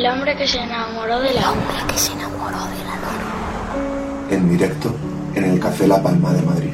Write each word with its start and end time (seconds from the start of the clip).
El 0.00 0.06
hombre 0.06 0.34
que 0.34 0.48
se 0.48 0.58
enamoró 0.58 1.20
de 1.20 1.34
la 1.34 1.40
El 1.40 1.46
hombre 1.46 1.76
que 1.92 1.98
se 1.98 2.12
enamoró 2.12 2.56
de 2.56 2.84
la 2.84 2.96
luna. 2.96 4.30
En 4.30 4.48
directo 4.48 4.94
en 5.34 5.44
el 5.44 5.60
Café 5.60 5.86
La 5.86 6.02
Palma 6.02 6.32
de 6.32 6.40
Madrid. 6.40 6.72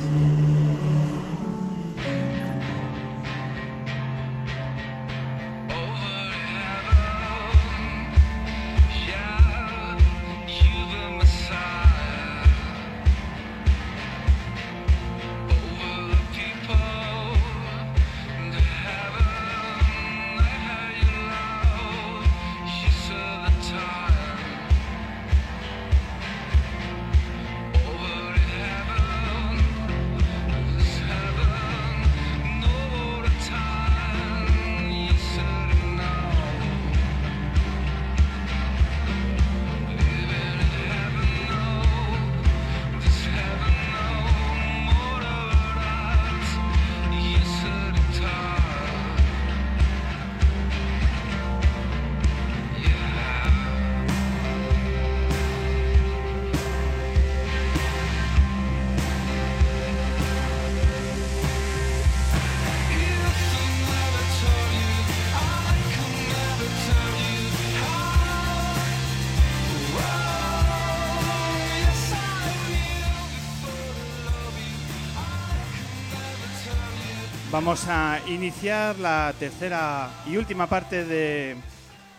Vamos 77.57 77.89
a 77.89 78.21
iniciar 78.29 78.99
la 78.99 79.33
tercera 79.39 80.11
y 80.27 80.37
última 80.37 80.67
parte 80.67 81.07
de 81.07 81.57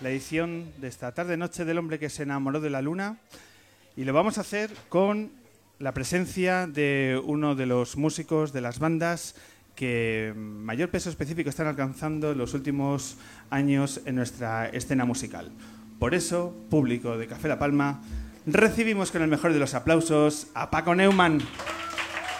la 0.01 0.09
edición 0.09 0.71
de 0.79 0.87
esta 0.87 1.11
tarde-noche 1.11 1.63
del 1.63 1.77
hombre 1.77 1.99
que 1.99 2.09
se 2.09 2.23
enamoró 2.23 2.59
de 2.59 2.71
la 2.71 2.81
luna. 2.81 3.17
Y 3.95 4.03
lo 4.03 4.13
vamos 4.13 4.39
a 4.39 4.41
hacer 4.41 4.71
con 4.89 5.29
la 5.77 5.93
presencia 5.93 6.65
de 6.65 7.21
uno 7.23 7.53
de 7.53 7.67
los 7.67 7.97
músicos 7.97 8.51
de 8.51 8.61
las 8.61 8.79
bandas 8.79 9.35
que 9.75 10.33
mayor 10.35 10.89
peso 10.89 11.11
específico 11.11 11.51
están 11.51 11.67
alcanzando 11.67 12.31
en 12.31 12.39
los 12.39 12.55
últimos 12.55 13.17
años 13.51 14.01
en 14.05 14.15
nuestra 14.15 14.69
escena 14.69 15.05
musical. 15.05 15.51
Por 15.99 16.15
eso, 16.15 16.55
público 16.71 17.15
de 17.15 17.27
Café 17.27 17.47
La 17.47 17.59
Palma, 17.59 18.01
recibimos 18.47 19.11
con 19.11 19.21
el 19.21 19.27
mejor 19.27 19.53
de 19.53 19.59
los 19.59 19.75
aplausos 19.75 20.47
a 20.55 20.71
Paco 20.71 20.95
Neumann. 20.95 21.43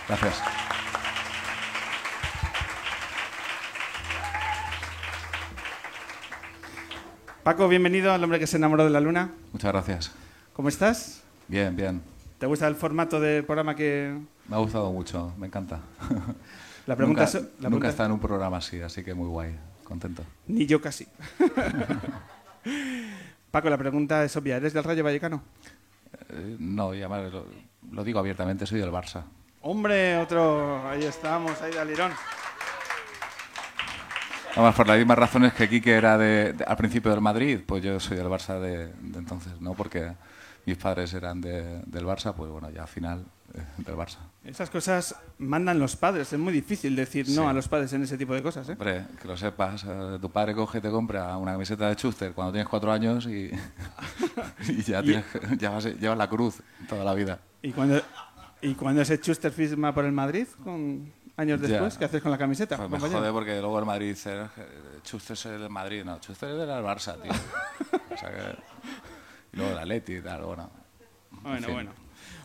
Gracias. 0.07 0.66
Paco, 7.47 7.69
bienvenido 7.69 8.11
al 8.11 8.21
hombre 8.21 8.39
que 8.39 8.45
se 8.45 8.57
enamoró 8.57 8.83
de 8.83 8.89
la 8.89 8.99
luna. 8.99 9.31
Muchas 9.53 9.71
gracias. 9.71 10.11
¿Cómo 10.51 10.67
estás? 10.67 11.23
Bien, 11.47 11.73
bien. 11.77 12.01
¿Te 12.39 12.45
gusta 12.45 12.67
el 12.67 12.75
formato 12.75 13.21
del 13.21 13.45
programa 13.45 13.73
que...? 13.73 14.19
Me 14.49 14.55
ha 14.57 14.59
gustado 14.59 14.91
mucho, 14.91 15.31
me 15.37 15.47
encanta. 15.47 15.79
La 16.87 16.97
pregunta 16.97 17.23
nunca, 17.23 17.39
la 17.39 17.39
nunca 17.39 17.61
pregunta- 17.61 17.87
estado 17.87 18.07
en 18.07 18.11
un 18.15 18.19
programa 18.19 18.57
así, 18.57 18.81
así 18.81 19.01
que 19.01 19.13
muy 19.13 19.29
guay, 19.29 19.55
contento. 19.85 20.23
Ni 20.47 20.65
yo 20.65 20.81
casi. 20.81 21.07
Paco, 23.51 23.69
la 23.69 23.77
pregunta 23.77 24.25
es 24.25 24.35
obvia. 24.35 24.57
¿Eres 24.57 24.73
del 24.73 24.83
Rayo 24.83 25.05
Vallecano? 25.05 25.41
Eh, 26.27 26.57
no, 26.59 26.93
ya 26.93 27.07
me- 27.07 27.29
lo, 27.29 27.45
lo 27.93 28.03
digo 28.03 28.19
abiertamente, 28.19 28.65
soy 28.65 28.81
del 28.81 28.91
Barça. 28.91 29.23
Hombre, 29.61 30.17
otro... 30.17 30.85
Ahí 30.89 31.05
estamos, 31.05 31.61
ahí 31.61 31.71
de 31.71 31.79
alirón. 31.79 32.11
Además, 34.57 34.75
por 34.75 34.87
las 34.87 34.97
mismas 34.97 35.17
razones 35.19 35.53
que 35.53 35.69
Quique 35.69 35.93
era 35.93 36.17
de, 36.17 36.53
de- 36.53 36.63
al 36.63 36.77
principio 36.77 37.11
del 37.11 37.21
Madrid, 37.21 37.59
pues 37.65 37.83
yo 37.83 37.99
soy 37.99 38.17
del 38.17 38.27
Barça 38.27 38.59
de, 38.59 38.87
de 38.87 39.19
entonces, 39.19 39.53
¿no? 39.61 39.73
Porque 39.75 40.11
mis 40.65 40.77
padres 40.77 41.13
eran 41.13 41.39
de- 41.41 41.81
del 41.85 42.05
Barça, 42.05 42.33
pues 42.33 42.49
bueno, 42.51 42.69
ya 42.71 42.81
al 42.81 42.87
final 42.87 43.23
eh, 43.53 43.61
del 43.77 43.95
Barça. 43.95 44.17
Esas 44.43 44.69
cosas 44.69 45.15
mandan 45.37 45.77
los 45.79 45.95
padres. 45.95 46.31
Es 46.33 46.39
muy 46.39 46.51
difícil 46.53 46.95
decir 46.95 47.27
no 47.29 47.43
Sí. 47.43 47.47
a 47.47 47.53
los 47.53 47.67
padres 47.67 47.93
en 47.93 48.03
ese 48.03 48.17
tipo 48.17 48.33
de 48.33 48.41
cosas, 48.41 48.67
¿eh? 48.69 48.73
Hombre, 48.73 49.05
que 49.21 49.27
lo 49.27 49.37
sepas, 49.37 49.85
eh, 49.87 50.17
tu 50.19 50.29
padre 50.31 50.53
coge 50.55 50.79
y 50.79 50.81
te 50.81 50.89
compra 50.89 51.37
una 51.37 51.51
camiseta 51.53 51.87
de 51.87 51.95
Schuster 51.95 52.31
cuando 52.33 52.51
tienes 52.53 52.67
cuatro 52.67 52.91
años 52.91 53.25
y, 53.27 53.51
y 54.69 54.81
ya, 54.83 55.01
tienes- 55.03 55.25
ya 55.57 55.69
vas- 55.71 55.85
llevas 55.99 56.17
la 56.17 56.27
cruz 56.27 56.61
toda 56.89 57.03
la 57.03 57.13
vida. 57.13 57.39
Y 57.61 57.71
cuando, 57.71 58.01
y 58.61 58.73
cuando 58.75 59.01
ese 59.01 59.17
Schuster 59.17 59.51
firma 59.51 59.93
por 59.93 60.05
el 60.05 60.11
Madrid, 60.13 60.47
con 60.63 61.11
años 61.37 61.61
Ya. 61.61 61.67
después, 61.67 61.97
¿qué 61.97 62.05
haces 62.05 62.21
con 62.21 62.31
la 62.31 62.37
camiseta? 62.37 62.75
Pues 62.77 62.89
me 63.01 63.09
jode 63.09 63.31
porque 63.31 63.59
luego 63.59 63.79
el 63.79 63.85
Madrid 63.85 64.09
dice, 64.09 64.41
"Eh, 64.41 64.99
Schuster 65.05 65.35
es 65.35 65.43
del 65.61 65.69
Madrid, 65.69 66.03
no, 66.03 66.17
Schuster 66.17 66.49
es 66.49 66.57
del 66.57 66.69
Barça, 66.69 67.21
tío. 67.21 67.31
O 68.13 68.17
sea 68.17 68.29
que- 68.31 68.57
y 69.53 69.57
luego 69.57 69.71
el 69.73 69.77
Atleti 69.79 70.15
y 70.15 70.21
tal, 70.21 70.41
bueno. 70.43 70.69
En 71.31 71.43
Bueno, 71.43 71.65
fin. 71.67 71.73
bueno. 71.75 71.91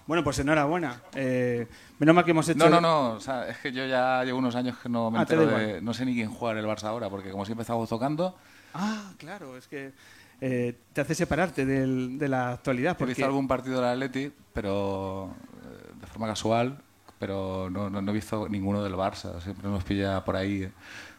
Bueno, 0.06 0.25
pues 0.25 0.38
enhorabuena. 0.41 1.00
Eh, 1.14 1.66
menos 1.98 2.14
mal 2.14 2.25
que 2.25 2.32
hemos 2.32 2.48
hecho... 2.48 2.58
No, 2.58 2.69
no, 2.69 2.81
no, 2.81 3.10
o 3.12 3.20
sea, 3.20 3.48
es 3.48 3.58
que 3.58 3.72
yo 3.72 3.86
ya 3.86 4.22
llevo 4.25 4.38
unos 4.38 4.54
años 4.56 4.76
que 4.78 4.88
no 4.88 5.10
me 5.10 5.19
Ah, 5.19 5.22
entero 5.22 5.47
de... 5.47 5.81
No 5.81 5.94
sé 5.94 6.04
ni 6.04 6.12
quién 6.14 6.28
juega 6.31 6.58
en 6.58 6.64
el 6.66 6.70
Barça 6.70 6.84
ahora, 6.88 7.08
porque 7.08 7.31
como 7.31 7.44
siempre 7.47 7.62
estamos 7.62 7.88
tocando, 7.88 8.36
Ah, 8.75 9.12
claro, 9.19 9.56
es 9.56 9.69
que 9.69 9.92
eh, 10.41 10.76
te 10.92 11.00
hace 11.00 11.14
separarte 11.14 11.64
del- 11.64 12.19
de 12.19 12.28
la 12.28 12.52
actualidad. 12.52 12.92
he 12.92 12.94
Porque 12.97 13.10
visto 13.14 13.25
algún 13.25 13.47
partido 13.47 13.76
del 13.81 13.91
Atleti, 13.91 14.32
pero 14.52 15.34
eh, 15.64 15.92
de 16.00 16.06
forma 16.08 16.26
casual, 16.26 16.78
pero 17.22 17.71
no, 17.71 17.88
no, 17.88 18.03
no 18.03 18.10
he 18.10 18.15
visto 18.15 18.49
ninguno 18.49 18.83
del 18.83 18.94
Barça, 18.94 19.41
siempre 19.41 19.69
nos 19.71 19.84
pilla 19.84 20.25
por 20.25 20.34
ahí, 20.34 20.69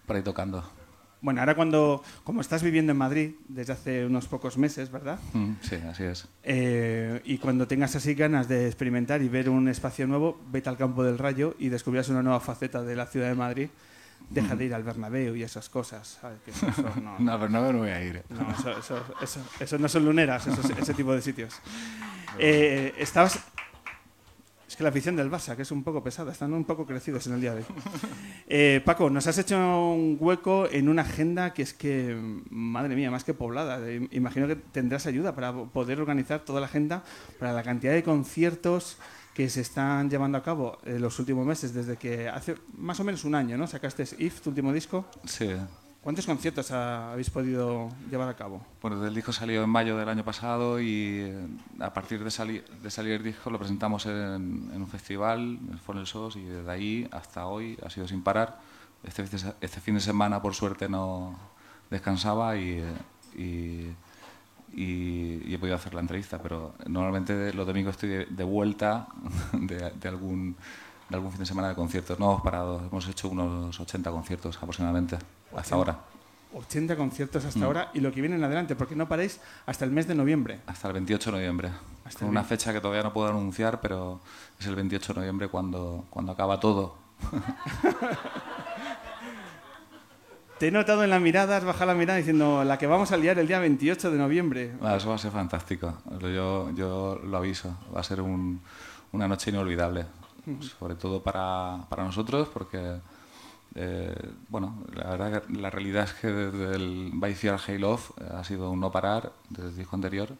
por 0.06 0.18
ahí 0.18 0.22
tocando. 0.22 0.62
Bueno, 1.22 1.40
ahora 1.40 1.56
cuando, 1.56 2.04
como 2.26 2.42
estás 2.42 2.62
viviendo 2.62 2.92
en 2.92 2.98
Madrid 2.98 3.36
desde 3.48 3.72
hace 3.72 4.06
unos 4.06 4.28
pocos 4.28 4.58
meses, 4.58 4.92
¿verdad? 4.92 5.18
Mm, 5.32 5.54
Sí, 5.62 5.76
así 5.90 6.04
es. 6.04 6.28
Eh, 6.44 7.22
y 7.24 7.38
cuando 7.38 7.66
tengas 7.70 7.96
así 7.96 8.16
ganas 8.16 8.50
de 8.50 8.66
experimentar 8.68 9.22
y 9.22 9.30
ver 9.30 9.50
un 9.50 9.70
espacio 9.70 10.06
nuevo, 10.06 10.42
vete 10.52 10.68
al 10.68 10.76
campo 10.76 11.02
del 11.06 11.18
Rayo 11.18 11.56
y 11.58 11.70
descubrirás 11.70 12.10
una 12.10 12.22
nueva 12.22 12.42
faceta 12.42 12.82
de 12.84 12.98
la 12.98 13.06
ciudad 13.06 13.30
de 13.30 13.36
Madrid. 13.36 13.70
Deja 14.30 14.56
de 14.58 14.66
ir 14.66 14.74
al 14.74 14.84
Bernabéu 14.84 15.36
y 15.38 15.44
esas 15.44 15.70
cosas. 15.70 16.18
¿sabes? 16.20 16.40
Que 16.44 16.52
eso 16.52 16.68
no, 17.02 17.18
No, 17.20 17.40
pero 17.40 17.50
no 17.50 17.78
voy 17.80 17.90
a 17.92 18.04
ir. 18.04 18.24
no, 18.30 18.52
eso, 19.22 19.40
eso- 19.62 19.78
no 19.80 19.88
son 19.88 20.04
luneras, 20.04 20.46
ese 20.48 20.94
tipo 20.94 21.14
de 21.14 21.22
sitios. 21.22 21.54
Eh, 22.38 22.94
estabas... 22.98 23.40
Es 24.74 24.78
que 24.78 24.82
la 24.82 24.90
afición 24.90 25.16
del 25.16 25.30
Barça, 25.30 25.56
que 25.56 25.62
es 25.62 25.70
un 25.70 25.84
poco 25.84 26.04
pesada, 26.04 26.32
están 26.32 26.52
un 26.52 26.66
poco 26.66 26.88
crecidos 26.88 27.28
en 27.28 27.34
el 27.34 27.42
día 27.42 27.54
de 27.54 27.60
hoy. 27.60 27.66
Eh, 28.48 28.82
Paco, 28.84 29.08
nos 29.08 29.28
has 29.28 29.38
hecho 29.38 29.56
un 29.56 30.18
hueco 30.20 30.68
en 30.68 30.90
una 30.90 31.04
agenda 31.04 31.54
que 31.54 31.62
es 31.62 31.76
que, 31.76 32.18
madre 32.50 32.96
mía, 32.96 33.12
más 33.12 33.24
que 33.24 33.36
poblada. 33.36 33.80
Eh, 33.88 34.08
Imagino 34.10 34.48
que 34.48 34.56
tendrás 34.56 35.06
ayuda 35.06 35.36
para 35.36 35.54
poder 35.54 36.00
organizar 36.00 36.40
toda 36.40 36.60
la 36.60 36.66
agenda 36.66 37.04
para 37.38 37.54
la 37.54 37.62
cantidad 37.62 37.94
de 37.94 38.02
conciertos 38.02 38.98
que 39.36 39.48
se 39.48 39.62
están 39.62 40.10
llevando 40.10 40.40
a 40.40 40.44
cabo 40.44 40.80
en 40.86 41.04
los 41.04 41.20
últimos 41.20 41.46
meses, 41.46 41.72
desde 41.76 41.98
que 41.98 42.28
hace 42.28 42.56
más 42.76 43.00
o 43.00 43.04
menos 43.04 43.26
un 43.26 43.36
año, 43.36 43.60
¿no? 43.60 43.68
Sacaste 43.68 44.06
If, 44.18 44.42
tu 44.42 44.50
último 44.50 44.74
disco. 44.74 45.06
Sí. 45.26 45.50
¿Cuántos 46.04 46.26
conciertos 46.26 46.70
ha- 46.72 47.14
habéis 47.14 47.30
podido 47.30 47.90
llevar 48.12 48.28
a 48.28 48.36
cabo? 48.36 48.62
Bueno, 48.82 49.06
el 49.06 49.16
disco 49.16 49.32
salió 49.32 49.64
en 49.64 49.70
mayo 49.70 49.98
del 49.98 50.10
año 50.10 50.24
pasado 50.26 50.82
y 50.82 51.20
eh, 51.22 51.48
a 51.80 51.94
partir 51.94 52.22
de, 52.24 52.30
sali- 52.30 52.62
de 52.82 52.92
salir 52.92 53.14
el 53.14 53.24
disco 53.24 53.50
lo 53.50 53.58
presentamos 53.58 54.06
en, 54.06 54.70
en 54.74 54.82
un 54.82 54.88
festival, 54.88 55.60
en 55.72 55.80
Funnel 55.80 56.06
Sos, 56.06 56.36
y 56.36 56.44
desde 56.44 56.70
ahí 56.70 57.08
hasta 57.12 57.46
hoy 57.48 57.78
ha 57.86 57.90
sido 57.90 58.06
sin 58.08 58.22
parar. 58.22 58.60
Este, 59.04 59.24
este 59.62 59.80
fin 59.82 59.96
de 59.96 60.02
semana, 60.02 60.42
por 60.42 60.54
suerte, 60.56 60.90
no 60.90 61.38
descansaba 61.90 62.58
y, 62.58 62.82
eh, 62.82 63.96
y, 64.76 64.82
y- 64.82 65.42
y 65.46 65.54
he 65.54 65.58
podido 65.58 65.78
hacer 65.78 65.94
la 65.94 66.02
entrevista, 66.02 66.42
pero 66.42 66.74
normalmente 66.86 67.54
los 67.54 67.66
domingos 67.66 67.92
estoy 67.96 68.10
de, 68.10 68.26
de 68.26 68.44
vuelta 68.44 69.08
de, 69.54 69.92
de 69.92 70.10
algún, 70.10 70.58
de 71.14 71.18
algún 71.18 71.32
fin 71.32 71.40
de 71.40 71.46
semana 71.46 71.70
de 71.70 71.76
conciertos. 71.76 72.20
No 72.20 72.32
hemos 72.32 72.42
parado, 72.42 72.82
hemos 72.90 73.08
hecho 73.08 73.30
unos 73.30 73.80
80 73.80 74.10
conciertos 74.12 74.58
aproximadamente 74.58 75.18
hasta 75.56 75.76
ahora. 75.76 76.00
80 76.56 76.96
conciertos 76.96 77.44
Mm. 77.44 77.48
hasta 77.48 77.66
ahora 77.66 77.90
y 77.94 78.00
lo 78.00 78.12
que 78.12 78.22
viene 78.22 78.36
en 78.36 78.44
adelante, 78.44 78.76
porque 78.76 78.96
no 78.96 79.08
paréis 79.08 79.40
hasta 79.66 79.86
el 79.86 79.92
mes 79.92 80.08
de 80.08 80.16
noviembre. 80.16 80.60
Hasta 80.68 80.88
el 80.88 80.94
28 80.94 81.32
de 81.32 81.38
noviembre. 81.38 81.72
Hasta 82.06 82.20
Con 82.20 82.30
una 82.30 82.42
20. 82.42 82.56
fecha 82.56 82.74
que 82.74 82.80
todavía 82.82 83.04
no 83.04 83.14
puedo 83.14 83.28
anunciar, 83.30 83.80
pero 83.82 84.20
es 84.60 84.66
el 84.68 84.76
28 84.76 85.14
de 85.14 85.20
noviembre 85.20 85.48
cuando, 85.48 86.06
cuando 86.10 86.32
acaba 86.32 86.60
todo. 86.60 86.96
te 90.60 90.68
he 90.68 90.72
notado 90.72 91.04
en 91.04 91.10
la 91.10 91.20
mirada, 91.20 91.58
has 91.58 91.64
bajado 91.66 91.88
la 91.88 91.96
mirada 91.96 92.18
diciendo 92.18 92.64
la 92.64 92.78
que 92.78 92.88
vamos 92.88 93.12
a 93.12 93.18
liar 93.18 93.38
el 93.40 93.48
día 93.48 93.60
28 93.60 94.12
de 94.12 94.18
noviembre. 94.18 94.74
Ah, 94.82 94.96
eso 94.98 95.10
va 95.10 95.16
a 95.16 95.18
ser 95.18 95.32
fantástico. 95.32 95.98
Yo, 96.22 96.70
yo 96.72 97.20
lo 97.24 97.38
aviso. 97.38 97.76
Va 97.96 98.00
a 98.02 98.04
ser 98.04 98.22
un, 98.22 98.62
una 99.12 99.28
noche 99.28 99.50
inolvidable. 99.50 100.06
Sobre 100.80 100.96
todo 100.96 101.24
para, 101.24 101.86
para 101.90 102.04
nosotros, 102.04 102.50
porque 102.50 103.00
eh, 103.76 104.32
bueno, 104.50 104.84
la 104.94 105.10
verdad 105.10 105.42
que 105.42 105.54
la 105.54 105.70
realidad 105.70 106.04
es 106.04 106.14
que 106.14 106.28
desde 106.28 106.76
el 106.76 107.12
By 107.14 107.34
Fear 107.34 107.60
Hail 107.66 107.84
Off 107.86 108.12
ha 108.32 108.44
sido 108.44 108.70
un 108.70 108.80
no 108.80 108.92
parar 108.92 109.32
desde 109.50 109.70
el 109.70 109.76
disco 109.78 109.96
anterior 109.96 110.36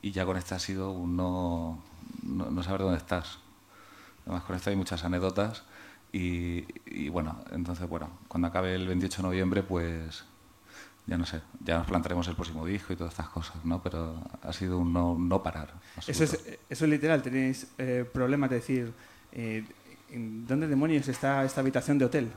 y 0.00 0.12
ya 0.12 0.24
con 0.24 0.36
este 0.36 0.54
ha 0.54 0.58
sido 0.58 0.90
un 0.90 1.16
no, 1.16 1.82
no, 2.22 2.62
saber 2.62 2.80
dónde 2.80 2.98
estás. 2.98 3.38
Además 4.24 4.44
con 4.44 4.56
esto 4.56 4.70
hay 4.70 4.76
muchas 4.76 5.04
anécdotas 5.04 5.64
y, 6.12 6.64
y, 6.86 7.08
bueno, 7.08 7.40
entonces 7.50 7.88
bueno, 7.88 8.10
cuando 8.28 8.48
acabe 8.48 8.74
el 8.74 8.86
28 8.86 9.18
de 9.18 9.22
noviembre 9.22 9.62
pues 9.62 10.24
ya 11.06 11.18
no 11.18 11.26
sé, 11.26 11.42
ya 11.64 11.78
nos 11.78 11.86
plantaremos 11.88 12.26
el 12.28 12.36
próximo 12.36 12.64
disco 12.64 12.92
y 12.92 12.96
todas 12.96 13.12
estas 13.12 13.28
cosas, 13.28 13.64
¿no? 13.64 13.82
Pero 13.82 14.22
ha 14.40 14.52
sido 14.52 14.78
un 14.78 14.92
no, 14.92 15.16
no 15.18 15.42
parar. 15.42 15.74
Eso 16.06 16.24
es, 16.24 16.32
eso 16.70 16.84
es 16.84 16.90
literal, 16.90 17.22
tenéis 17.22 17.66
eh, 17.76 18.08
problemas 18.10 18.48
de 18.48 18.56
decir... 18.56 18.94
Eh, 19.32 19.64
¿Dónde 20.14 20.68
demonios 20.68 21.08
está 21.08 21.44
esta 21.44 21.60
habitación 21.60 21.98
de 21.98 22.04
hotel? 22.04 22.32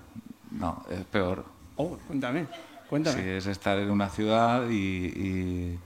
No, 0.52 0.84
es 0.90 1.04
peor. 1.06 1.46
Oh, 1.76 1.98
cuéntame, 2.08 2.48
cuéntame. 2.90 3.22
Sí, 3.22 3.30
es 3.30 3.46
estar 3.48 3.78
en 3.78 3.92
una 3.92 4.10
ciudad 4.10 4.70
y, 4.70 5.78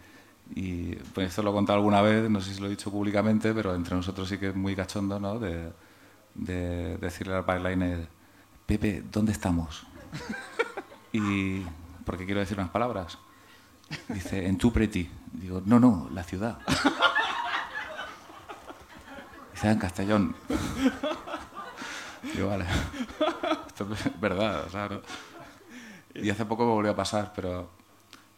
y, 0.55 0.95
pues 1.13 1.29
esto 1.29 1.41
lo 1.41 1.49
he 1.49 1.53
contado 1.53 1.77
alguna 1.77 2.01
vez, 2.01 2.29
no 2.29 2.41
sé 2.41 2.53
si 2.53 2.59
lo 2.59 2.67
he 2.67 2.71
dicho 2.71 2.91
públicamente, 2.91 3.53
pero 3.53 3.73
entre 3.73 3.95
nosotros 3.95 4.29
sí 4.29 4.37
que 4.37 4.49
es 4.49 4.55
muy 4.55 4.75
cachondo, 4.75 5.19
¿no? 5.19 5.39
De, 5.39 5.71
decirle 6.35 7.35
al 7.35 7.43
bailarina, 7.43 7.97
Pepe, 8.65 9.03
¿dónde 9.11 9.31
estamos? 9.31 9.85
y 11.11 11.63
porque 12.05 12.25
quiero 12.25 12.39
decir 12.39 12.57
unas 12.57 12.69
palabras. 12.69 13.17
Dice, 14.07 14.45
en 14.45 14.57
tu 14.57 14.71
preti. 14.71 15.09
Digo, 15.33 15.63
no, 15.65 15.79
no, 15.79 16.09
la 16.13 16.23
ciudad. 16.23 16.59
En 19.63 19.77
Castellón. 19.77 20.35
Digo, 22.33 22.47
vale. 22.47 22.65
Esto 23.67 23.87
es 23.93 24.19
verdad, 24.19 24.63
o 24.65 24.69
sea, 24.69 24.89
Y 26.15 26.29
hace 26.29 26.45
poco 26.45 26.65
me 26.65 26.71
volvió 26.71 26.91
a 26.91 26.95
pasar, 26.95 27.33
pero 27.35 27.69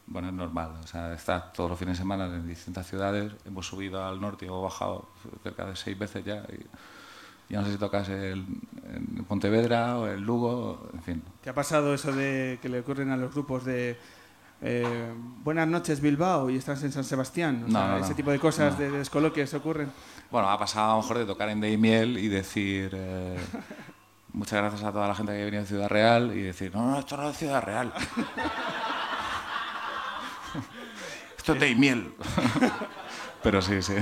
bueno, 0.07 0.29
es 0.29 0.33
normal. 0.33 0.71
O 0.83 0.87
sea, 0.87 1.13
estás 1.13 1.53
todos 1.53 1.69
los 1.69 1.77
fines 1.77 1.97
de 1.97 2.01
semana 2.01 2.25
en 2.25 2.47
distintas 2.47 2.87
ciudades. 2.87 3.31
Hemos 3.45 3.67
subido 3.67 4.03
al 4.03 4.19
norte 4.19 4.45
y 4.45 4.47
hemos 4.47 4.63
bajado 4.63 5.09
cerca 5.43 5.65
de 5.65 5.75
seis 5.75 5.97
veces 5.97 6.25
ya. 6.25 6.43
Y 6.51 7.53
ya 7.53 7.59
no 7.59 7.65
sé 7.65 7.73
si 7.73 7.77
tocas 7.77 8.09
el, 8.09 8.45
en 8.91 9.23
Pontevedra 9.27 9.99
o 9.99 10.07
el 10.07 10.21
Lugo, 10.21 10.89
en 10.93 11.03
fin. 11.03 11.23
¿Te 11.43 11.51
ha 11.51 11.53
pasado 11.53 11.93
eso 11.93 12.11
de 12.11 12.57
que 12.61 12.69
le 12.69 12.79
ocurren 12.79 13.11
a 13.11 13.17
los 13.17 13.31
grupos 13.31 13.65
de 13.65 13.97
eh, 14.61 15.13
buenas 15.43 15.67
noches 15.67 16.01
Bilbao 16.01 16.49
y 16.49 16.57
estás 16.57 16.83
en 16.83 16.91
San 16.91 17.03
Sebastián? 17.03 17.65
no, 17.67 17.97
ese 17.97 18.15
tipo 18.15 18.31
de 18.31 18.39
cosas, 18.39 18.77
de, 18.79 18.89
descoloquios 18.89 19.53
ocurren. 19.53 19.91
Bueno, 20.31 20.49
ha 20.49 20.57
pasado 20.57 20.93
a 20.93 20.95
lo 20.95 21.01
mejor 21.01 21.17
de 21.17 21.25
tocar 21.25 21.49
en 21.49 21.59
Deimiel 21.59 22.17
y 22.17 22.29
decir 22.29 22.91
eh, 22.93 23.37
muchas 24.31 24.61
gracias 24.61 24.81
a 24.81 24.93
toda 24.93 25.09
la 25.09 25.13
gente 25.13 25.33
que 25.33 25.41
ha 25.41 25.45
venido 25.45 25.63
de 25.63 25.67
Ciudad 25.67 25.89
Real 25.89 26.31
y 26.33 26.43
decir, 26.43 26.73
no, 26.73 26.89
no, 26.89 26.99
esto 26.99 27.17
no 27.17 27.29
es 27.29 27.37
Ciudad 27.37 27.61
Real. 27.61 27.91
esto 31.37 31.53
es 31.53 31.59
Deimiel. 31.59 32.13
Pero 33.43 33.61
sí, 33.61 33.81
sí. 33.81 33.95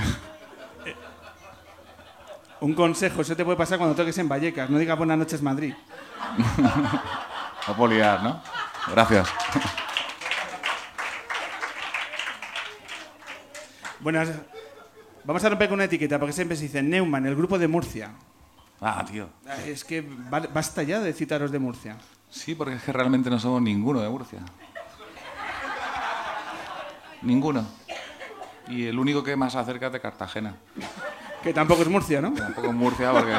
Un 2.60 2.74
consejo, 2.74 3.22
eso 3.22 3.34
te 3.34 3.44
puede 3.44 3.58
pasar 3.58 3.78
cuando 3.78 3.96
toques 3.96 4.16
en 4.18 4.28
Vallecas. 4.28 4.70
No 4.70 4.78
digas 4.78 4.96
buenas 4.96 5.18
noches 5.18 5.42
Madrid. 5.42 5.74
a 7.66 7.74
poliar, 7.74 8.22
¿no? 8.22 8.40
Gracias. 8.92 9.28
Buenas. 13.98 14.28
Vamos 15.24 15.44
a 15.44 15.48
romper 15.48 15.68
con 15.68 15.74
una 15.74 15.84
etiqueta, 15.84 16.18
porque 16.18 16.32
siempre 16.32 16.56
se 16.56 16.64
dice 16.64 16.82
Neumann, 16.82 17.26
el 17.26 17.36
grupo 17.36 17.56
de 17.58 17.68
Murcia. 17.68 18.10
Ah, 18.80 19.04
tío. 19.08 19.28
Es 19.66 19.84
que 19.84 20.00
basta 20.00 20.82
ya 20.82 20.98
de 21.00 21.12
citaros 21.12 21.52
de 21.52 21.58
Murcia. 21.58 21.96
Sí, 22.30 22.54
porque 22.54 22.76
es 22.76 22.82
que 22.82 22.92
realmente 22.92 23.28
no 23.28 23.38
somos 23.38 23.60
ninguno 23.60 24.00
de 24.00 24.08
Murcia. 24.08 24.38
Ninguno. 27.22 27.66
Y 28.68 28.86
el 28.86 28.98
único 28.98 29.22
que 29.22 29.36
más 29.36 29.54
acerca 29.54 29.88
es 29.88 29.92
de 29.92 30.00
Cartagena. 30.00 30.56
Que 31.42 31.52
tampoco 31.52 31.82
es 31.82 31.88
Murcia, 31.88 32.22
¿no? 32.22 32.32
tampoco 32.32 32.68
es 32.68 32.74
Murcia, 32.74 33.12
porque 33.12 33.34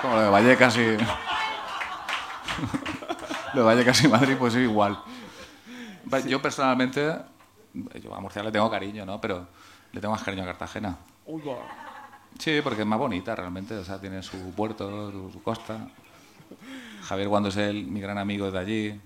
como 0.00 0.14
lo 0.14 0.22
de 0.22 0.30
Vallecas 0.30 0.76
y... 0.76 0.96
lo 3.54 3.60
de 3.60 3.66
Vallecas 3.66 4.02
y 4.04 4.08
Madrid, 4.08 4.36
pues 4.38 4.54
es 4.54 4.62
igual. 4.62 4.98
Yo 6.26 6.40
personalmente, 6.40 7.14
yo 8.02 8.14
a 8.14 8.20
Murcia 8.20 8.42
le 8.42 8.50
tengo 8.50 8.70
cariño, 8.70 9.04
¿no? 9.04 9.20
Pero 9.20 9.46
le 9.92 10.00
tengo 10.00 10.12
más 10.12 10.22
cariño 10.22 10.44
a 10.44 10.46
Cartagena. 10.46 10.96
Sí, 12.38 12.60
porque 12.62 12.82
es 12.82 12.86
más 12.86 12.98
bonita 12.98 13.34
realmente, 13.34 13.74
o 13.74 13.84
sea, 13.84 14.00
tiene 14.00 14.22
su 14.22 14.52
puerto, 14.52 15.10
su, 15.30 15.42
costa. 15.42 15.88
Javier 17.02 17.28
cuando 17.28 17.48
es 17.48 17.56
él, 17.56 17.86
mi 17.86 18.00
gran 18.00 18.18
amigo 18.18 18.50
de 18.50 18.58
allí. 18.58 19.00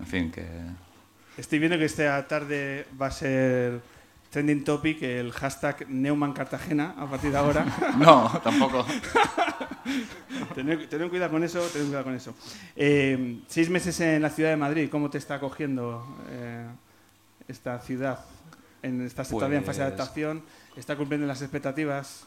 En 0.00 0.06
fin, 0.06 0.30
que... 0.30 0.44
Estoy 1.36 1.58
viendo 1.60 1.78
que 1.78 1.84
esta 1.84 2.26
tarde 2.26 2.86
va 3.00 3.06
a 3.06 3.10
ser 3.10 3.80
trending 4.30 4.64
topic 4.64 5.02
el 5.02 5.32
hashtag 5.32 5.88
Neumann 5.88 6.32
Cartagena 6.32 6.94
a 6.98 7.06
partir 7.06 7.30
de 7.30 7.38
ahora. 7.38 7.64
no, 7.98 8.40
tampoco. 8.42 8.84
tener, 10.54 10.88
cuidado 11.08 11.30
con 11.30 11.44
eso, 11.44 11.60
tener 11.60 11.86
cuidado 11.86 12.04
con 12.04 12.14
eso. 12.14 12.34
Eh, 12.76 13.40
seis 13.46 13.70
meses 13.70 13.98
en 14.00 14.22
la 14.22 14.30
ciudad 14.30 14.50
de 14.50 14.56
Madrid, 14.56 14.88
¿cómo 14.90 15.08
te 15.08 15.18
está 15.18 15.36
acogiendo 15.36 16.04
eh, 16.30 16.66
esta 17.46 17.78
ciudad? 17.80 18.18
En, 18.82 19.06
¿Estás 19.06 19.28
todavía 19.28 19.58
en 19.58 19.64
fase 19.64 19.80
de 19.80 19.86
pues 19.86 19.98
adaptación? 19.98 20.42
¿Está 20.78 20.96
cumpliendo 20.96 21.26
las 21.26 21.42
expectativas? 21.42 22.24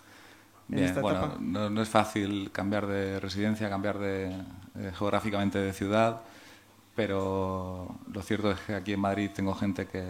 Bien, 0.68 0.94
bueno, 1.02 1.38
no, 1.40 1.82
es 1.82 1.90
fácil 1.90 2.52
cambiar 2.52 2.86
de 2.86 3.20
residencia, 3.20 3.70
cambiar 3.70 3.98
de, 3.98 4.28
eh, 4.28 4.92
geográficamente 4.98 5.58
de 5.58 5.74
ciudad, 5.74 6.22
pero 6.96 7.96
lo 8.12 8.22
cierto 8.22 8.52
es 8.52 8.60
que 8.60 8.76
aquí 8.76 8.94
en 8.94 9.00
Madrid 9.00 9.32
tengo 9.34 9.54
gente 9.56 9.88
que, 9.88 10.04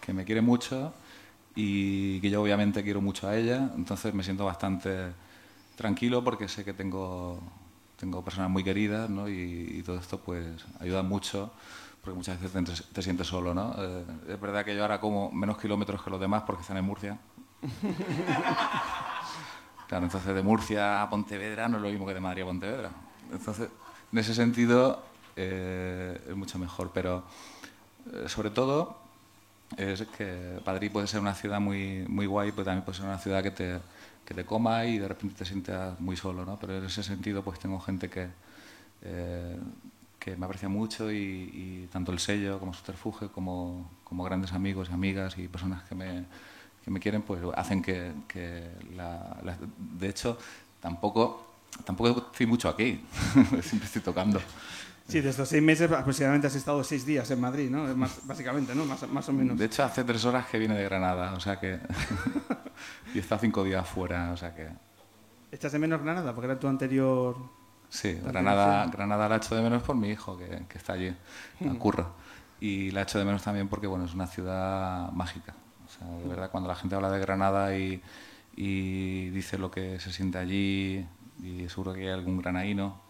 que 0.00 0.12
me 0.12 0.24
quiere 0.24 0.40
mucho 0.40 0.94
y 1.56 2.20
que 2.20 2.30
yo 2.30 2.42
obviamente 2.42 2.82
quiero 2.82 3.00
mucho 3.00 3.28
a 3.28 3.36
ella, 3.36 3.70
entonces 3.76 4.14
me 4.14 4.22
siento 4.22 4.44
bastante 4.44 5.12
tranquilo 5.76 6.22
porque 6.22 6.48
sé 6.48 6.64
que 6.64 6.74
tengo, 6.74 7.40
tengo 7.96 8.22
personas 8.22 8.50
muy 8.50 8.62
queridas 8.64 9.10
¿no? 9.10 9.28
y, 9.28 9.82
todo 9.84 9.98
esto 9.98 10.18
pues 10.18 10.46
ayuda 10.80 11.02
mucho 11.02 11.52
porque 12.02 12.16
muchas 12.16 12.40
veces 12.40 12.84
te, 12.92 13.02
sientes 13.02 13.26
solo. 13.26 13.54
¿no? 13.54 13.74
Eh, 13.78 14.04
es 14.28 14.40
verdad 14.40 14.64
que 14.64 14.76
yo 14.76 14.82
ahora 14.82 15.00
como 15.00 15.30
menos 15.30 15.58
kilómetros 15.58 16.02
que 16.02 16.10
los 16.10 16.20
demás 16.20 16.42
porque 16.46 16.62
están 16.62 16.76
en 16.76 16.84
Murcia. 16.84 17.18
claro, 19.88 20.04
entonces 20.04 20.34
de 20.34 20.42
Murcia 20.42 21.02
a 21.02 21.10
Pontevedra 21.10 21.68
no 21.68 21.78
es 21.78 21.82
lo 21.82 21.88
mismo 21.88 22.06
que 22.06 22.14
de 22.14 22.20
Madrid 22.20 22.42
a 22.42 22.46
Pontevedra. 22.46 22.90
Entonces, 23.32 23.68
en 24.12 24.18
ese 24.18 24.34
sentido 24.34 25.02
eh, 25.36 26.20
es 26.28 26.36
mucho 26.36 26.58
mejor, 26.58 26.90
pero 26.92 27.24
eh, 28.12 28.28
sobre 28.28 28.50
todo 28.50 28.98
es 29.76 30.02
que 30.02 30.60
Madrid 30.64 30.90
puede 30.92 31.06
ser 31.06 31.20
una 31.20 31.34
ciudad 31.34 31.60
muy, 31.60 32.04
muy 32.08 32.26
guay, 32.26 32.52
pero 32.52 32.64
también 32.64 32.84
puede 32.84 32.98
ser 32.98 33.06
una 33.06 33.18
ciudad 33.18 33.42
que 33.42 33.50
te, 33.50 33.80
que 34.24 34.34
te 34.34 34.44
coma 34.44 34.84
y 34.86 34.98
de 34.98 35.08
repente 35.08 35.34
te 35.36 35.44
sientas 35.44 35.98
muy 36.00 36.16
solo, 36.16 36.44
¿no? 36.44 36.58
Pero 36.58 36.78
en 36.78 36.84
ese 36.84 37.02
sentido 37.02 37.42
pues 37.42 37.58
tengo 37.58 37.80
gente 37.80 38.08
que, 38.08 38.28
eh, 39.02 39.58
que 40.18 40.36
me 40.36 40.46
aprecia 40.46 40.68
mucho 40.68 41.12
y, 41.12 41.88
tanto 41.92 42.12
el 42.12 42.18
sello 42.18 42.58
como 42.58 42.74
Subterfuge 42.74 43.28
como, 43.28 43.90
como 44.04 44.24
grandes 44.24 44.52
amigos 44.52 44.88
y 44.90 44.94
amigas 44.94 45.38
y 45.38 45.48
personas 45.48 45.82
que 45.84 45.94
me, 45.94 46.24
que 46.84 46.90
me 46.90 47.00
quieren 47.00 47.22
pues 47.22 47.40
hacen 47.56 47.80
que, 47.82 48.12
que 48.28 48.70
la, 48.94 49.36
de 49.78 50.08
hecho 50.08 50.38
tampoco 50.80 51.54
tampoco 51.84 52.26
estoy 52.30 52.46
mucho 52.46 52.68
aquí 52.68 53.00
siempre 53.62 53.86
estoy 53.86 54.02
tocando 54.02 54.40
Sí, 55.06 55.20
de 55.20 55.30
estos 55.30 55.48
seis 55.48 55.62
meses 55.62 55.90
aproximadamente 55.92 56.46
has 56.46 56.54
estado 56.54 56.82
seis 56.82 57.04
días 57.04 57.30
en 57.30 57.38
Madrid, 57.38 57.70
¿no? 57.70 57.94
Más, 57.94 58.26
básicamente, 58.26 58.74
¿no? 58.74 58.86
Más, 58.86 59.06
más, 59.08 59.28
o 59.28 59.32
menos. 59.34 59.58
De 59.58 59.66
hecho, 59.66 59.84
hace 59.84 60.02
tres 60.02 60.24
horas 60.24 60.46
que 60.46 60.58
viene 60.58 60.74
de 60.74 60.84
Granada, 60.84 61.34
o 61.34 61.40
sea 61.40 61.60
que... 61.60 61.78
y 63.14 63.18
está 63.18 63.38
cinco 63.38 63.62
días 63.64 63.86
fuera, 63.86 64.32
o 64.32 64.36
sea 64.36 64.54
que... 64.54 64.66
¿Echas 65.52 65.72
de 65.72 65.78
menos 65.78 66.02
Granada? 66.02 66.34
Porque 66.34 66.46
era 66.46 66.58
tu 66.58 66.68
anterior... 66.68 67.36
Sí, 67.90 68.18
Granada, 68.24 68.86
Granada 68.86 69.28
la 69.28 69.36
echo 69.36 69.54
de 69.54 69.62
menos 69.62 69.82
por 69.82 69.94
mi 69.94 70.08
hijo, 70.08 70.38
que, 70.38 70.64
que 70.68 70.78
está 70.78 70.94
allí, 70.94 71.14
en 71.60 71.76
Curro. 71.76 72.14
Y 72.58 72.90
la 72.90 73.02
echo 73.02 73.18
de 73.18 73.26
menos 73.26 73.42
también 73.42 73.68
porque, 73.68 73.86
bueno, 73.86 74.06
es 74.06 74.14
una 74.14 74.26
ciudad 74.26 75.12
mágica. 75.12 75.54
Sea, 75.98 76.08
de 76.08 76.28
verdad, 76.28 76.50
cuando 76.50 76.68
la 76.68 76.74
gente 76.74 76.94
habla 76.94 77.10
de 77.10 77.20
Granada 77.20 77.76
y, 77.76 78.00
dice 78.56 79.58
lo 79.58 79.70
que 79.70 80.00
se 80.00 80.12
siente 80.12 80.38
allí, 80.38 81.06
y 81.42 81.68
seguro 81.68 81.92
que 81.92 82.02
hay 82.02 82.08
algún 82.08 82.38
granaíno, 82.38 83.00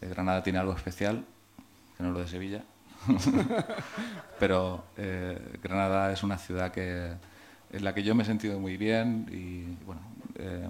Granada 0.00 0.42
tiene 0.42 0.58
algo 0.58 0.72
especial, 0.72 1.24
que 1.96 2.02
no 2.02 2.10
es 2.10 2.14
lo 2.14 2.20
de 2.20 2.28
Sevilla. 2.28 2.62
Pero 4.38 4.84
eh, 4.96 5.58
Granada 5.62 6.12
es 6.12 6.22
una 6.22 6.38
ciudad 6.38 6.72
que, 6.72 7.12
en 7.72 7.84
la 7.84 7.94
que 7.94 8.02
yo 8.02 8.14
me 8.14 8.22
he 8.22 8.26
sentido 8.26 8.58
muy 8.58 8.76
bien 8.76 9.26
y 9.30 9.84
bueno, 9.84 10.00
eh, 10.36 10.68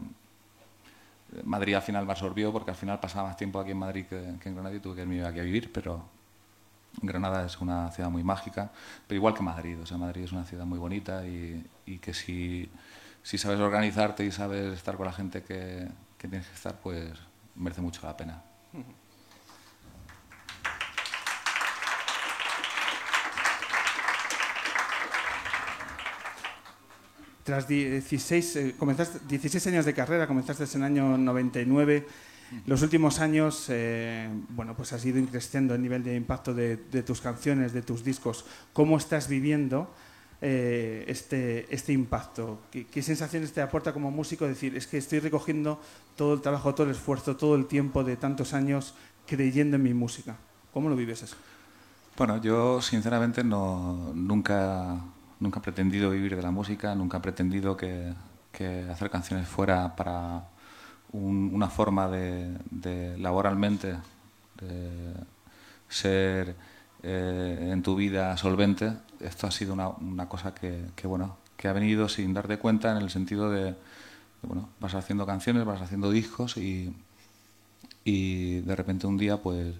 Madrid 1.44 1.74
al 1.74 1.82
final 1.82 2.06
me 2.06 2.12
absorbió 2.12 2.52
porque 2.52 2.70
al 2.70 2.76
final 2.76 3.00
pasaba 3.00 3.28
más 3.28 3.36
tiempo 3.36 3.60
aquí 3.60 3.72
en 3.72 3.78
Madrid 3.78 4.06
que, 4.06 4.16
en 4.18 4.38
Granada 4.38 4.74
y 4.74 4.80
tuve 4.80 4.96
que 4.96 5.02
irme 5.02 5.24
aquí 5.24 5.40
a 5.40 5.42
vivir, 5.42 5.72
pero 5.72 6.04
Granada 7.02 7.44
es 7.44 7.60
una 7.60 7.90
ciudad 7.90 8.10
muy 8.10 8.24
mágica, 8.24 8.70
pero 9.06 9.16
igual 9.16 9.34
que 9.34 9.42
Madrid. 9.42 9.78
O 9.80 9.86
sea, 9.86 9.98
Madrid 9.98 10.24
es 10.24 10.32
una 10.32 10.44
ciudad 10.44 10.64
muy 10.64 10.78
bonita 10.78 11.26
y, 11.26 11.64
que 12.00 12.14
si, 12.14 12.70
si, 13.22 13.38
sabes 13.38 13.60
organizarte 13.60 14.24
y 14.24 14.32
sabes 14.32 14.74
estar 14.74 14.96
con 14.96 15.06
la 15.06 15.12
gente 15.12 15.42
que, 15.42 15.88
que 16.18 16.28
tienes 16.28 16.46
que 16.48 16.54
estar, 16.54 16.76
pues 16.80 17.12
merece 17.54 17.80
mucho 17.80 18.00
la 18.06 18.16
pena. 18.16 18.42
Tras 27.46 27.68
16, 27.68 28.56
eh, 28.56 28.74
comenzaste, 28.76 29.20
16 29.28 29.68
años 29.68 29.84
de 29.84 29.94
carrera, 29.94 30.26
comenzaste 30.26 30.64
en 30.64 30.82
el 30.82 30.84
año 30.84 31.16
99. 31.16 32.04
Los 32.66 32.82
últimos 32.82 33.20
años, 33.20 33.66
eh, 33.68 34.28
bueno, 34.50 34.74
pues 34.76 34.92
has 34.92 35.04
ido 35.04 35.24
creciendo 35.26 35.74
el 35.74 35.82
nivel 35.82 36.04
de 36.04 36.14
impacto 36.14 36.54
de, 36.54 36.76
tus 37.04 37.20
canciones, 37.20 37.72
de 37.72 37.82
tus 37.82 38.04
discos. 38.04 38.44
¿Cómo 38.72 38.96
estás 38.96 39.28
viviendo 39.28 39.92
eh, 40.40 41.04
este, 41.08 41.72
este 41.74 41.92
impacto? 41.92 42.60
¿Qué, 42.70 43.02
sensaciones 43.02 43.52
te 43.52 43.60
aporta 43.60 43.92
como 43.92 44.10
músico 44.10 44.46
decir, 44.46 44.76
es 44.76 44.86
que 44.86 44.98
estoy 44.98 45.18
recogiendo 45.20 45.80
todo 46.14 46.34
el 46.34 46.40
trabajo, 46.40 46.74
todo 46.74 46.86
el 46.86 46.92
esfuerzo, 46.92 47.36
todo 47.36 47.56
el 47.56 47.66
tiempo 47.66 48.04
de 48.04 48.16
tantos 48.16 48.54
años 48.54 48.94
creyendo 49.26 49.76
en 49.76 49.82
mi 49.82 49.94
música? 49.94 50.36
¿Cómo 50.72 50.88
lo 50.88 50.96
vives 50.96 51.22
eso? 51.22 51.36
Bueno, 52.16 52.40
yo 52.40 52.80
sinceramente 52.80 53.44
no, 53.44 54.12
nunca 54.14 55.00
nunca 55.40 55.60
he 55.60 55.62
pretendido 55.62 56.10
vivir 56.10 56.36
de 56.36 56.42
la 56.42 56.50
música, 56.50 56.94
nunca 56.94 57.18
he 57.18 57.20
pretendido 57.20 57.76
que, 57.76 58.14
hacer 58.90 59.10
canciones 59.10 59.46
fuera 59.46 59.94
para 59.96 60.48
una 61.16 61.68
forma 61.68 62.08
de, 62.08 63.16
laboralmente 63.18 63.96
de 64.60 65.14
ser 65.88 66.54
eh, 67.02 67.70
en 67.72 67.82
tu 67.82 67.96
vida 67.96 68.36
solvente. 68.36 68.92
Esto 69.20 69.46
ha 69.46 69.50
sido 69.50 69.74
una, 69.74 70.28
cosa 70.28 70.54
que, 70.54 71.06
bueno, 71.06 71.36
que 71.56 71.68
ha 71.68 71.72
venido 71.72 72.08
sin 72.08 72.34
darte 72.34 72.58
cuenta 72.58 72.92
en 72.92 72.98
el 72.98 73.10
sentido 73.10 73.50
de, 73.50 73.74
bueno, 74.42 74.68
vas 74.80 74.94
haciendo 74.94 75.26
canciones, 75.26 75.64
vas 75.64 75.80
haciendo 75.80 76.10
discos 76.10 76.56
y, 76.56 76.92
y 78.04 78.60
de 78.60 78.76
repente 78.76 79.06
un 79.06 79.16
día 79.16 79.38
pues 79.38 79.74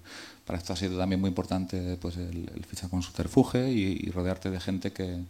para 0.47 0.59
esto 0.59 0.73
ha 0.73 0.76
sido 0.76 0.99
también 0.99 1.21
muy 1.21 1.28
importante 1.28 1.99
pues 2.00 2.16
el, 2.16 2.64
fichar 2.66 2.88
con 2.88 3.02
subterfuge 3.02 3.69
y 3.71 4.11
rodearte 4.11 4.50
de 4.50 4.61
gente 4.61 4.93
que, 4.93 5.25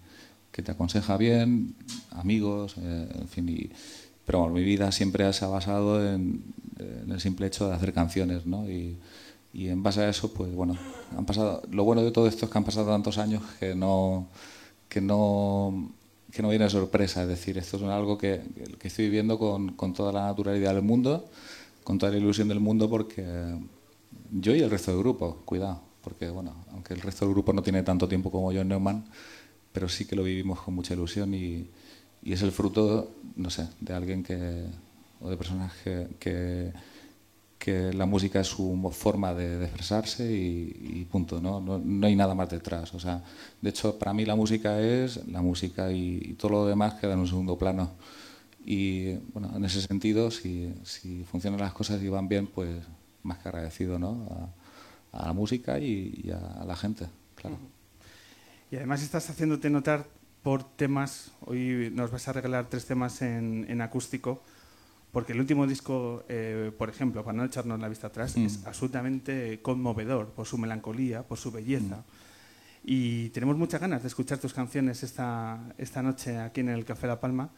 que 0.57 0.63
te 0.63 0.73
aconseja 0.73 1.19
bien, 1.19 1.75
amigos, 2.13 2.77
eh, 2.79 3.09
en 3.15 3.29
fin. 3.29 3.47
Y, 3.47 3.71
pero 4.27 4.41
bueno, 4.41 4.55
mi 4.55 4.65
vida 4.65 4.91
siempre 4.93 5.33
se 5.33 5.45
ha 5.45 5.49
basado 5.49 6.05
en, 6.05 6.43
el 7.09 7.21
simple 7.21 7.47
hecho 7.47 7.69
de 7.69 7.75
hacer 7.75 7.95
canciones, 7.95 8.45
¿no? 8.45 8.69
Y, 8.69 8.99
en 9.55 9.83
base 9.83 10.03
a 10.03 10.11
eso, 10.11 10.35
pues 10.35 10.53
bueno, 10.53 10.77
han 11.17 11.25
pasado. 11.25 11.63
Lo 11.71 11.85
bueno 11.85 12.03
de 12.03 12.11
todo 12.11 12.29
esto 12.29 12.45
es 12.45 12.53
que 12.53 12.59
han 12.59 12.65
pasado 12.65 12.93
tantos 12.93 13.17
años 13.17 13.43
que 13.59 13.75
no 13.75 14.29
que 14.87 15.01
no 15.01 15.93
que 16.31 16.43
no 16.43 16.51
viene 16.51 16.69
sorpresa, 16.69 17.23
es 17.23 17.29
decir, 17.29 17.57
esto 17.57 17.79
es 17.79 17.83
algo 17.85 18.19
que, 18.19 18.43
que 18.79 18.89
estoy 18.89 19.07
viviendo 19.07 19.39
con, 19.39 19.73
con 19.73 19.95
toda 19.95 20.13
la 20.13 20.27
naturalidad 20.27 20.75
del 20.75 20.83
mundo, 20.83 21.31
con 21.85 21.97
toda 21.97 22.13
la 22.13 22.19
ilusión 22.19 22.49
del 22.49 22.61
mundo, 22.61 22.91
porque 22.91 23.25
yo 24.31 24.55
y 24.55 24.61
el 24.61 24.69
resto 24.71 24.91
del 24.91 25.01
grupo, 25.01 25.39
cuidado, 25.47 25.81
porque 26.03 26.29
bueno, 26.29 26.55
aunque 26.73 26.93
el 26.93 27.01
resto 27.01 27.25
del 27.25 27.33
grupo 27.33 27.55
no 27.55 27.63
tiene 27.63 27.83
tanto 27.83 28.07
tiempo 28.07 28.31
como 28.31 28.53
yo 28.53 28.61
en 28.61 28.69
Neumann, 28.69 29.07
pero 29.73 29.89
sí 29.89 30.05
que 30.05 30.17
lo 30.17 30.23
vivimos 30.23 30.61
con 30.61 30.75
mucha 30.75 30.93
ilusión 30.93 31.33
y, 31.33 31.71
y 32.23 32.33
es 32.33 32.43
el 32.43 32.53
fruto, 32.53 33.11
no 33.37 33.51
sé, 33.51 33.69
de 33.81 33.95
alguien 33.95 34.23
que, 34.23 34.65
o 35.21 35.31
de 35.31 35.37
personas 35.37 35.73
que, 35.83 36.09
que, 36.19 36.73
que 37.59 37.93
la 37.93 38.07
música 38.07 38.41
es 38.41 38.49
su 38.49 38.91
forma 38.93 39.35
de, 39.35 39.65
expresarse 39.65 40.31
y, 40.31 41.07
punto, 41.11 41.41
¿no? 41.41 41.61
¿no? 41.61 41.79
¿no? 41.79 42.07
hay 42.07 42.17
nada 42.17 42.35
más 42.35 42.51
detrás. 42.51 42.95
O 42.95 43.01
sea, 43.01 43.23
de 43.61 43.71
hecho, 43.71 43.99
para 43.99 44.13
mí 44.13 44.25
la 44.25 44.37
música 44.37 44.81
es 44.81 45.27
la 45.29 45.43
música 45.43 45.91
y, 45.93 46.37
todo 46.39 46.53
lo 46.53 46.67
demás 46.67 46.95
queda 46.95 47.15
en 47.15 47.21
un 47.21 47.29
segundo 47.29 47.57
plano. 47.57 47.93
Y 48.65 49.15
bueno, 49.33 49.53
en 49.55 49.65
ese 49.65 49.81
sentido, 49.81 50.31
si, 50.31 50.75
si 50.83 51.25
funcionan 51.25 51.61
las 51.61 51.73
cosas 51.73 52.03
y 52.03 52.09
van 52.09 52.29
bien, 52.29 52.47
pues 52.47 52.69
más 53.23 53.39
que 53.39 53.49
agradecido 53.49 53.99
¿no? 53.99 54.27
a, 54.31 55.23
a 55.23 55.27
la 55.27 55.33
música 55.33 55.79
y, 55.79 56.31
a, 56.31 56.65
la 56.65 56.77
gente, 56.77 57.07
claro. 57.35 57.59
Y 58.71 58.77
además 58.77 59.03
estás 59.03 59.29
haciéndote 59.31 59.71
notar 59.71 60.07
por 60.47 60.63
temas, 60.63 61.33
hoy 61.41 61.91
nos 61.93 62.13
vas 62.13 62.29
a 62.29 62.33
regalar 62.33 62.67
tres 62.67 62.87
temas 62.87 63.21
en, 63.21 63.81
acústico, 63.81 64.41
porque 65.11 65.33
el 65.33 65.41
último 65.41 65.67
disco, 65.67 66.23
eh, 66.29 66.71
por 66.79 66.89
ejemplo, 66.89 67.25
para 67.25 67.37
no 67.37 67.45
echarnos 67.45 67.81
la 67.81 67.89
vista 67.89 68.07
atrás, 68.07 68.37
es 68.37 68.61
mm. 68.61 68.69
absolutamente 68.69 69.61
conmovedor 69.61 70.29
por 70.29 70.47
su 70.47 70.57
melancolía, 70.57 71.25
por 71.25 71.37
su 71.37 71.51
belleza. 71.51 71.97
Mm. 71.97 72.05
Y 72.85 73.29
tenemos 73.31 73.57
muchas 73.57 73.81
ganas 73.81 74.03
de 74.03 74.07
escuchar 74.07 74.39
tus 74.39 74.55
canciones 74.55 75.03
esta, 75.03 75.59
esta 75.79 76.01
noche 76.01 76.39
aquí 76.39 76.61
en 76.61 76.69
el 76.69 76.85
Café 76.85 77.09
La 77.09 77.19
Palma. 77.19 77.51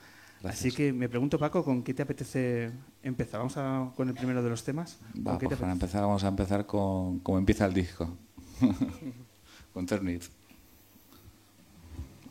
Así 0.43 0.73
que 0.73 0.91
me 0.91 1.11
pregunto, 1.11 1.39
Paco, 1.39 1.63
¿con 1.63 1.83
qué 1.83 1.93
te 1.93 2.01
apetece 2.01 2.71
empezar? 3.03 3.41
¿Vamos 3.41 3.59
a, 3.59 3.93
con 3.97 4.09
el 4.09 4.15
primero 4.15 4.43
de 4.43 4.49
los 4.49 4.65
temas? 4.65 4.97
Pues 5.23 5.59
para 5.59 5.73
empezar, 5.73 6.01
vamos 6.01 6.25
a 6.25 6.29
empezar 6.29 6.65
con 6.65 7.19
cómo 7.19 7.37
empieza 7.37 7.67
el 7.67 7.75
disco, 7.75 8.17
con 9.75 9.85
Turnip. 9.85 10.23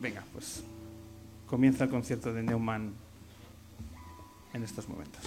Venga, 0.00 0.22
pues 0.32 0.62
comienza 1.46 1.84
el 1.84 1.90
concierto 1.90 2.32
de 2.32 2.42
Neumann 2.42 2.92
en 4.52 4.62
estos 4.62 4.88
momentos. 4.88 5.22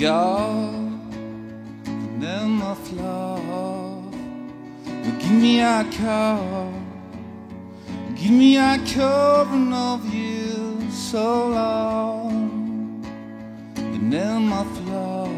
God, 0.00 0.98
then 2.18 2.48
my 2.52 2.74
floor. 2.74 4.02
Give 5.18 5.30
me 5.30 5.60
a 5.60 5.84
call, 5.98 6.72
give 8.16 8.30
me 8.30 8.56
a 8.56 8.78
covering 8.94 9.74
of 9.74 10.02
you 10.14 10.90
so 10.90 11.48
long. 11.48 13.04
And 13.76 14.10
then 14.10 14.48
my 14.48 14.64
floor, 14.64 15.28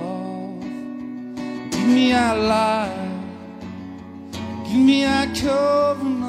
give 1.73 1.89
me 1.89 2.13
a 2.13 2.33
light, 2.33 3.11
give 4.65 4.79
me 4.79 5.03
a 5.03 5.27
covering 5.35 6.22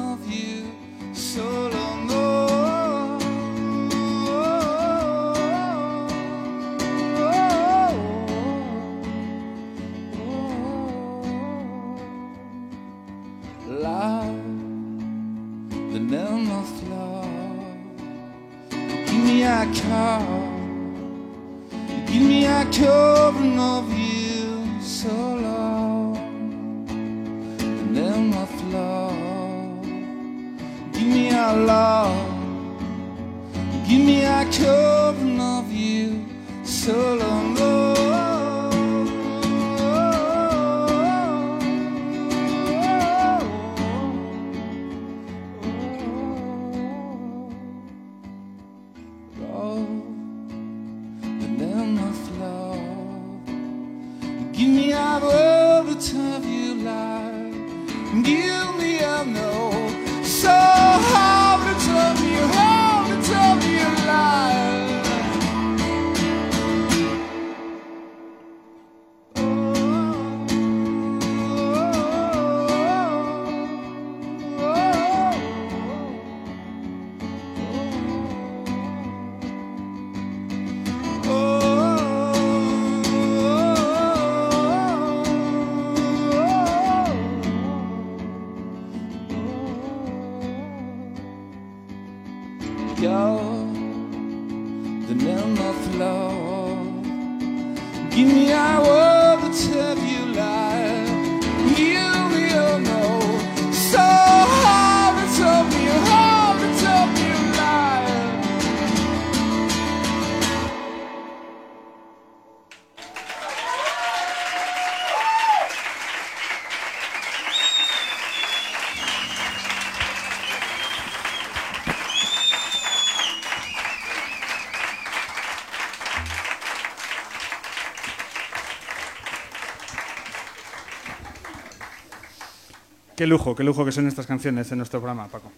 Qué 133.24 133.28
lujo, 133.28 133.54
qué 133.54 133.64
lujo 133.64 133.86
que 133.86 133.90
son 133.90 134.06
estas 134.06 134.26
canciones 134.26 134.70
en 134.70 134.76
nuestro 134.76 135.00
programa, 135.00 135.28
Paco. 135.28 135.50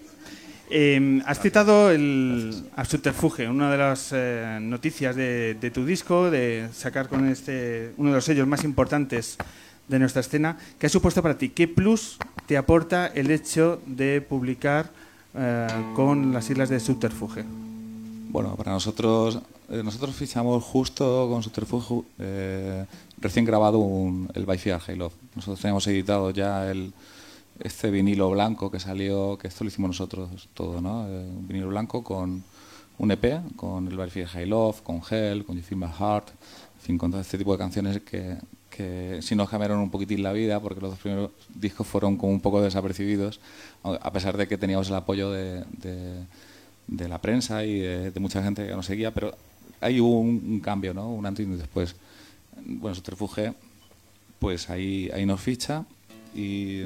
Eh, 0.70 1.20
has 1.26 1.40
citado 1.40 1.90
el 1.90 2.62
a 2.76 2.84
Subterfuge, 2.84 3.48
una 3.48 3.72
de 3.72 3.76
las 3.76 4.10
eh, 4.12 4.60
noticias 4.62 5.16
de, 5.16 5.54
de 5.54 5.72
tu 5.72 5.84
disco, 5.84 6.30
de 6.30 6.68
sacar 6.72 7.08
con 7.08 7.28
este 7.28 7.92
uno 7.96 8.10
de 8.10 8.14
los 8.14 8.24
sellos 8.24 8.46
más 8.46 8.62
importantes 8.62 9.36
de 9.88 9.98
nuestra 9.98 10.20
escena. 10.20 10.56
¿Qué 10.78 10.86
ha 10.86 10.88
supuesto 10.88 11.24
para 11.24 11.36
ti? 11.36 11.48
¿Qué 11.48 11.66
plus 11.66 12.18
te 12.46 12.56
aporta 12.56 13.08
el 13.08 13.32
hecho 13.32 13.80
de 13.84 14.20
publicar 14.20 14.92
eh, 15.34 15.66
con 15.96 16.32
las 16.32 16.48
islas 16.48 16.68
de 16.68 16.78
Subterfuge? 16.78 17.42
Bueno, 18.28 18.54
para 18.54 18.70
nosotros, 18.70 19.40
eh, 19.70 19.82
nosotros 19.82 20.14
fichamos 20.14 20.62
justo 20.62 21.28
con 21.28 21.42
Subterfuge 21.42 22.04
eh, 22.20 22.84
recién 23.18 23.44
grabado 23.44 23.78
un, 23.78 24.30
el 24.34 24.46
By 24.46 24.56
Fear 24.56 24.80
Halo. 24.86 25.10
Nosotros 25.34 25.60
teníamos 25.60 25.84
editado 25.88 26.30
ya 26.30 26.70
el, 26.70 26.92
este 27.60 27.90
vinilo 27.90 28.30
blanco 28.30 28.70
que 28.70 28.80
salió, 28.80 29.38
que 29.38 29.48
esto 29.48 29.64
lo 29.64 29.68
hicimos 29.68 29.90
nosotros 29.90 30.48
todo, 30.54 30.80
¿no? 30.80 31.08
Eh, 31.08 31.26
un 31.28 31.48
vinilo 31.48 31.68
blanco 31.68 32.02
con 32.02 32.42
un 32.98 33.10
EP, 33.10 33.56
con 33.56 33.88
el 33.88 34.10
Fear 34.10 34.28
High 34.28 34.46
Love, 34.46 34.82
con 34.82 35.00
Hell, 35.08 35.44
con 35.44 35.56
You 35.56 35.62
Feel 35.62 35.80
My 35.80 35.86
Heart, 35.86 36.30
en 36.30 36.80
fin, 36.80 36.98
con 36.98 37.10
todo 37.10 37.20
este 37.20 37.36
tipo 37.38 37.52
de 37.52 37.58
canciones 37.58 38.00
que, 38.00 38.36
que 38.70 39.18
sí 39.22 39.34
nos 39.34 39.48
cambiaron 39.48 39.78
un 39.80 39.90
poquitín 39.90 40.22
la 40.22 40.32
vida, 40.32 40.60
porque 40.60 40.80
los 40.80 40.90
dos 40.90 40.98
primeros 41.00 41.30
discos 41.54 41.86
fueron 41.86 42.16
como 42.16 42.32
un 42.32 42.40
poco 42.40 42.62
desapercibidos, 42.62 43.40
a 43.82 44.12
pesar 44.12 44.36
de 44.36 44.48
que 44.48 44.56
teníamos 44.56 44.88
el 44.88 44.94
apoyo 44.94 45.30
de, 45.30 45.64
de, 45.78 46.24
de 46.86 47.08
la 47.08 47.20
prensa 47.20 47.64
y 47.64 47.80
de, 47.80 48.10
de, 48.10 48.20
mucha 48.20 48.42
gente 48.42 48.66
que 48.66 48.72
nos 48.72 48.86
seguía, 48.86 49.12
pero 49.12 49.34
ahí 49.80 50.00
hubo 50.00 50.20
un, 50.20 50.42
un, 50.46 50.60
cambio, 50.60 50.94
¿no? 50.94 51.10
Un 51.10 51.26
antes 51.26 51.46
y 51.46 51.50
un 51.50 51.58
después. 51.58 51.96
Bueno, 52.64 52.94
Subterfuge, 52.94 53.52
pues 54.38 54.70
ahí, 54.70 55.10
ahí 55.12 55.26
nos 55.26 55.40
ficha 55.40 55.84
y 56.34 56.82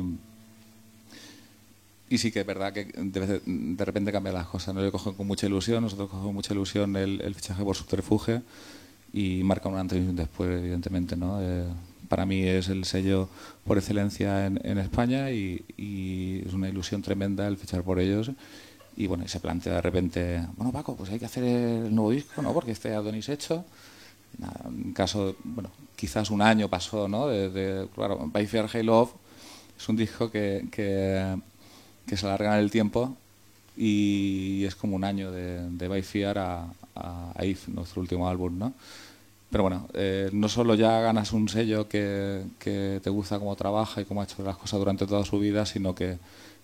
y 2.10 2.18
sí 2.18 2.32
que 2.32 2.40
es 2.40 2.46
verdad 2.46 2.72
que 2.72 2.86
de, 2.86 3.40
de, 3.46 3.84
repente 3.84 4.10
cambian 4.10 4.34
las 4.34 4.48
cosas. 4.48 4.74
¿no? 4.74 4.82
Yo 4.82 4.90
cojo 4.90 5.14
con 5.14 5.28
mucha 5.28 5.46
ilusión, 5.46 5.84
nosotros 5.84 6.08
cogemos 6.08 6.26
con 6.26 6.34
mucha 6.34 6.52
ilusión 6.52 6.96
el, 6.96 7.20
el, 7.20 7.34
fichaje 7.36 7.62
por 7.62 7.76
subterfuge 7.76 8.42
y 9.12 9.44
marca 9.44 9.68
un 9.68 9.78
antes 9.78 9.98
y 9.98 10.08
un 10.08 10.16
después, 10.16 10.50
evidentemente. 10.50 11.16
¿no? 11.16 11.40
Eh, 11.40 11.66
para 12.08 12.26
mí 12.26 12.42
es 12.42 12.68
el 12.68 12.84
sello 12.84 13.28
por 13.64 13.78
excelencia 13.78 14.44
en, 14.46 14.60
en 14.64 14.78
España 14.78 15.30
y, 15.30 15.64
y, 15.76 16.42
es 16.44 16.52
una 16.52 16.68
ilusión 16.68 17.00
tremenda 17.00 17.46
el 17.46 17.56
fichar 17.56 17.84
por 17.84 18.00
ellos. 18.00 18.32
Y 18.96 19.06
bueno, 19.06 19.22
y 19.24 19.28
se 19.28 19.38
plantea 19.38 19.74
de 19.74 19.80
repente, 19.80 20.44
bueno 20.56 20.72
Paco, 20.72 20.96
pues 20.96 21.10
hay 21.10 21.20
que 21.20 21.26
hacer 21.26 21.44
el 21.44 21.94
nuevo 21.94 22.10
disco, 22.10 22.42
¿no? 22.42 22.52
Porque 22.52 22.72
este 22.72 22.92
Adonis 22.92 23.28
hecho. 23.28 23.64
Nada, 24.36 24.62
en 24.66 24.92
caso, 24.92 25.36
bueno, 25.44 25.70
quizás 25.94 26.28
un 26.30 26.42
año 26.42 26.68
pasó, 26.68 27.06
¿no? 27.08 27.28
De, 27.28 27.50
de 27.50 27.88
claro, 27.94 28.18
By 28.26 28.48
Fear 28.48 28.66
High 28.66 28.82
Love 28.82 29.12
es 29.78 29.88
un 29.88 29.96
disco 29.96 30.30
que, 30.30 30.66
que 30.70 31.38
que 32.10 32.16
se 32.16 32.26
alargan 32.26 32.58
el 32.58 32.72
tiempo 32.72 33.16
y 33.76 34.64
es 34.64 34.74
como 34.74 34.96
un 34.96 35.04
año 35.04 35.30
de, 35.30 35.70
de 35.70 35.86
By 35.86 36.02
Fear 36.02 36.38
a, 36.38 36.64
a, 36.96 37.32
a, 37.36 37.44
If, 37.46 37.68
nuestro 37.68 38.02
último 38.02 38.28
álbum, 38.28 38.58
¿no? 38.58 38.74
Pero 39.48 39.62
bueno, 39.62 39.88
eh, 39.94 40.28
no 40.32 40.48
solo 40.48 40.74
ya 40.74 41.00
ganas 41.00 41.32
un 41.32 41.48
sello 41.48 41.88
que, 41.88 42.42
que, 42.58 43.00
te 43.00 43.10
gusta 43.10 43.38
cómo 43.38 43.54
trabaja 43.54 44.00
y 44.00 44.06
cómo 44.06 44.20
ha 44.20 44.24
hecho 44.24 44.42
las 44.42 44.56
cosas 44.56 44.80
durante 44.80 45.06
toda 45.06 45.24
su 45.24 45.38
vida, 45.38 45.64
sino 45.66 45.94
que, 45.94 46.18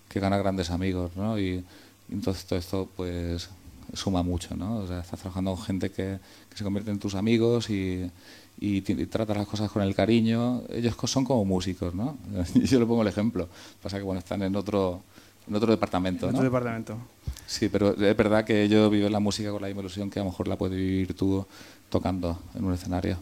que 0.09 0.19
gana 0.19 0.37
grandes 0.37 0.69
amigos, 0.69 1.11
¿no? 1.15 1.39
Y, 1.39 1.63
y, 2.09 2.13
entonces 2.13 2.45
todo 2.45 2.59
esto, 2.59 2.89
pues, 2.97 3.49
suma 3.93 4.23
mucho, 4.23 4.53
¿no? 4.57 4.79
O 4.79 4.87
sea, 4.87 4.99
estás 4.99 5.21
trabajando 5.21 5.55
con 5.55 5.63
gente 5.63 5.91
que, 5.91 6.19
que 6.49 6.57
se 6.57 6.63
convierte 6.65 6.91
en 6.91 6.99
tus 6.99 7.15
amigos 7.15 7.69
y, 7.69 8.11
y, 8.59 8.77
y, 8.79 9.05
tratas 9.05 9.37
las 9.37 9.47
cosas 9.47 9.71
con 9.71 9.81
el 9.81 9.95
cariño. 9.95 10.63
Ellos 10.69 10.95
son 11.05 11.23
como 11.23 11.45
músicos, 11.45 11.95
¿no? 11.95 12.17
Yo 12.53 12.79
le 12.81 12.85
pongo 12.85 13.03
el 13.03 13.07
ejemplo. 13.07 13.47
Pasa 13.81 13.97
que, 13.97 14.03
bueno, 14.03 14.19
están 14.19 14.41
en 14.41 14.53
otro 14.57 15.03
en 15.47 15.55
otro 15.55 15.71
departamento. 15.71 16.25
En 16.25 16.35
otro 16.35 16.43
¿no? 16.43 16.49
departamento. 16.49 16.97
Sí, 17.45 17.69
pero 17.69 17.91
es 17.91 18.17
verdad 18.17 18.43
que 18.43 18.63
ellos 18.63 18.91
viven 18.91 19.11
la 19.11 19.19
música 19.19 19.51
con 19.51 19.61
la 19.61 19.67
misma 19.67 19.81
ilusión 19.81 20.09
que 20.09 20.19
a 20.19 20.23
lo 20.23 20.29
mejor 20.29 20.47
la 20.47 20.57
puedes 20.57 20.77
vivir 20.77 21.13
tú 21.15 21.45
tocando 21.89 22.41
en 22.55 22.65
un 22.65 22.73
escenario. 22.73 23.17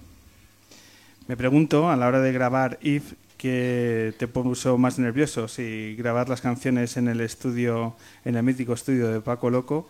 Me 1.28 1.38
pregunto, 1.38 1.90
a 1.90 1.96
la 1.96 2.08
hora 2.08 2.22
de 2.22 2.32
grabar 2.32 2.78
If, 2.82 3.14
¿qué 3.38 4.14
te 4.18 4.28
puso 4.28 4.78
más 4.78 5.00
nervioso? 5.00 5.48
Si 5.48 5.96
grabar 5.96 6.30
las 6.30 6.42
canciones 6.42 6.98
en 6.98 7.08
el 7.08 7.22
estudio, 7.22 7.96
en 8.24 8.36
el 8.36 8.44
mítico 8.44 8.74
estudio 8.74 9.08
de 9.08 9.22
Paco 9.22 9.50
Loco, 9.50 9.88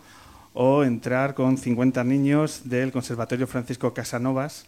o 0.54 0.84
entrar 0.84 1.34
con 1.34 1.58
50 1.58 2.02
niños 2.04 2.62
del 2.64 2.90
Conservatorio 2.90 3.46
Francisco 3.46 3.92
Casanovas 3.92 4.64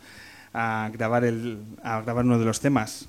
a 0.53 0.91
grabar, 0.93 1.25
el, 1.25 1.59
a 1.83 2.03
grabar 2.03 2.25
uno 2.25 2.39
de 2.39 2.45
los 2.45 2.61
temas. 2.61 3.09